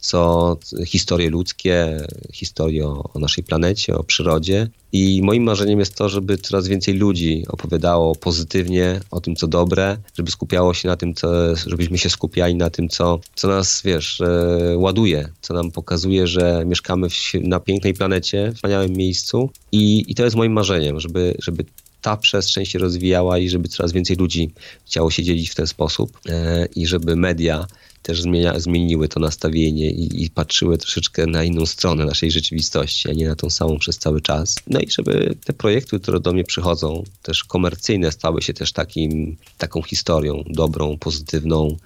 co 0.00 0.56
historie 0.86 1.30
ludzkie, 1.30 2.06
historie 2.32 2.86
o, 2.86 3.10
o 3.14 3.18
naszej 3.18 3.44
planecie, 3.44 3.96
o 3.96 4.04
przyrodzie. 4.04 4.68
I 4.92 5.20
moim 5.22 5.42
marzeniem 5.42 5.78
jest 5.78 5.94
to, 5.94 6.08
żeby 6.08 6.38
coraz 6.38 6.68
więcej 6.68 6.94
ludzi 6.94 7.44
opowiadało 7.48 8.14
pozytywnie 8.14 9.00
o 9.10 9.20
tym, 9.20 9.36
co 9.36 9.46
dobre, 9.46 9.96
żeby 10.14 10.30
skupiało 10.30 10.74
się 10.74 10.88
na 10.88 10.96
tym, 10.96 11.14
co, 11.14 11.56
żebyśmy 11.66 11.98
się 11.98 12.10
skupiali 12.10 12.54
na 12.54 12.70
tym, 12.70 12.88
co, 12.88 13.20
co 13.34 13.48
nas, 13.48 13.82
wiesz, 13.84 14.20
e, 14.20 14.76
ładuje, 14.76 15.28
co 15.40 15.54
nam 15.54 15.70
pokazuje, 15.70 16.26
że 16.26 16.64
mieszkamy 16.66 17.08
w, 17.10 17.14
na 17.34 17.60
pięknej 17.60 17.94
planecie, 17.94 18.50
w 18.52 18.54
wspaniałym 18.54 18.92
miejscu. 18.92 19.50
I, 19.72 20.04
I 20.08 20.14
to 20.14 20.24
jest 20.24 20.36
moim 20.36 20.52
marzeniem, 20.52 21.00
żeby, 21.00 21.34
żeby 21.38 21.64
ta 22.02 22.16
przestrzeń 22.16 22.66
się 22.66 22.78
rozwijała 22.78 23.38
i 23.38 23.48
żeby 23.48 23.68
coraz 23.68 23.92
więcej 23.92 24.16
ludzi 24.16 24.50
chciało 24.86 25.10
się 25.10 25.22
dzielić 25.22 25.50
w 25.50 25.54
ten 25.54 25.66
sposób 25.66 26.20
e, 26.28 26.66
i 26.76 26.86
żeby 26.86 27.16
media 27.16 27.66
też 28.02 28.22
zmienia, 28.22 28.60
zmieniły 28.60 29.08
to 29.08 29.20
nastawienie 29.20 29.90
i, 29.90 30.24
i, 30.24 30.30
patrzyły 30.30 30.78
troszeczkę 30.78 31.26
na 31.26 31.44
inną 31.44 31.66
stronę 31.66 32.04
naszej 32.04 32.30
rzeczywistości, 32.30 33.10
a 33.10 33.12
nie 33.12 33.28
na 33.28 33.36
tą 33.36 33.50
samą 33.50 33.78
przez 33.78 33.98
cały 33.98 34.20
czas. 34.20 34.56
No 34.66 34.80
i 34.80 34.90
żeby 34.90 35.36
te 35.44 35.52
projekty, 35.52 36.00
które 36.00 36.20
do 36.20 36.32
mnie 36.32 36.44
przychodzą, 36.44 37.04
też 37.22 37.44
komercyjne, 37.44 38.12
stały 38.12 38.42
się 38.42 38.54
też 38.54 38.72
takim, 38.72 39.36
taką 39.58 39.82
historią 39.82 40.44
dobrą, 40.46 40.98
pozytywną, 40.98 41.76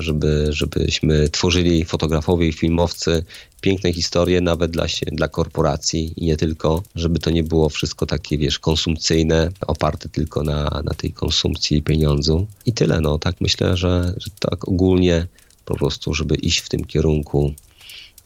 żeby, 0.00 0.46
żebyśmy 0.50 1.28
tworzyli 1.28 1.84
fotografowie 1.84 2.48
i 2.48 2.52
filmowcy 2.52 3.24
piękne 3.60 3.92
historie 3.92 4.40
nawet 4.40 4.70
dla, 4.70 4.86
dla 5.12 5.28
korporacji 5.28 6.12
i 6.16 6.26
nie 6.26 6.36
tylko, 6.36 6.82
żeby 6.94 7.18
to 7.18 7.30
nie 7.30 7.42
było 7.42 7.68
wszystko 7.68 8.06
takie, 8.06 8.38
wiesz, 8.38 8.58
konsumpcyjne, 8.58 9.50
oparte 9.66 10.08
tylko 10.08 10.42
na, 10.42 10.82
na 10.84 10.94
tej 10.94 11.12
konsumpcji 11.12 11.76
i 11.76 11.82
pieniądzu. 11.82 12.46
I 12.66 12.72
tyle, 12.72 13.00
no, 13.00 13.18
tak 13.18 13.40
myślę, 13.40 13.76
że, 13.76 14.14
że 14.16 14.30
tak 14.38 14.68
ogólnie 14.68 15.26
po 15.64 15.74
prostu, 15.74 16.14
żeby 16.14 16.34
iść 16.34 16.58
w 16.58 16.68
tym 16.68 16.84
kierunku 16.84 17.52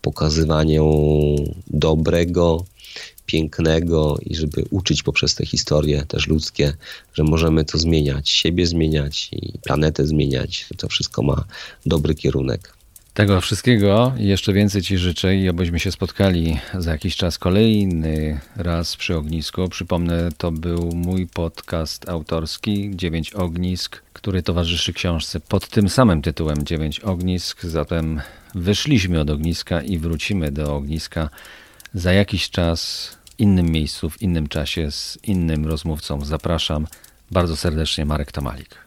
pokazywania 0.03 0.81
dobrego, 1.67 2.65
pięknego 3.27 4.19
i 4.23 4.35
żeby 4.35 4.65
uczyć 4.71 5.03
poprzez 5.03 5.35
te 5.35 5.47
historie 5.47 6.05
też 6.09 6.27
ludzkie, 6.27 6.73
że 7.15 7.23
możemy 7.23 7.65
to 7.65 7.79
zmieniać, 7.79 8.29
siebie 8.29 8.67
zmieniać 8.67 9.29
i 9.33 9.59
planetę 9.59 10.07
zmieniać. 10.07 10.67
To 10.77 10.89
wszystko 10.89 11.23
ma 11.23 11.45
dobry 11.87 12.15
kierunek. 12.15 12.75
Tego 13.15 13.41
wszystkiego 13.41 14.13
jeszcze 14.17 14.53
więcej 14.53 14.83
Ci 14.83 14.99
życzę 14.99 15.37
i 15.37 15.49
obyśmy 15.49 15.81
się 15.81 15.93
spotkali 15.93 16.59
za 16.79 16.91
jakiś 16.91 17.17
czas 17.17 17.39
kolejny 17.39 18.41
raz 18.57 18.97
przy 18.97 19.17
ognisku. 19.17 19.69
Przypomnę, 19.69 20.29
to 20.39 20.53
był 20.53 20.93
mój 20.95 21.27
podcast 21.27 22.09
autorski 22.09 22.91
Dziewięć 22.95 23.33
Ognisk, 23.33 24.03
który 24.13 24.43
towarzyszy 24.43 24.93
książce 24.93 25.41
pod 25.41 25.69
tym 25.69 25.89
samym 25.89 26.23
tytułem 26.23 26.67
Dziewięć 26.67 27.01
Ognisk. 27.01 27.63
Zatem 27.63 28.21
wyszliśmy 28.55 29.21
od 29.21 29.31
ogniska 29.31 29.83
i 29.83 29.99
wrócimy 29.99 30.53
do 30.53 30.75
ogniska 30.75 31.31
za 31.95 32.13
jakiś 32.13 32.51
czas 32.51 33.11
innym 33.39 33.67
miejscu, 33.67 34.11
w 34.11 34.23
innym 34.23 34.47
czasie 34.49 34.91
z 34.91 35.19
innym 35.23 35.67
rozmówcą. 35.67 36.25
Zapraszam 36.25 36.87
bardzo 37.31 37.57
serdecznie 37.57 38.05
Marek 38.05 38.33
Tomalik. 38.33 38.84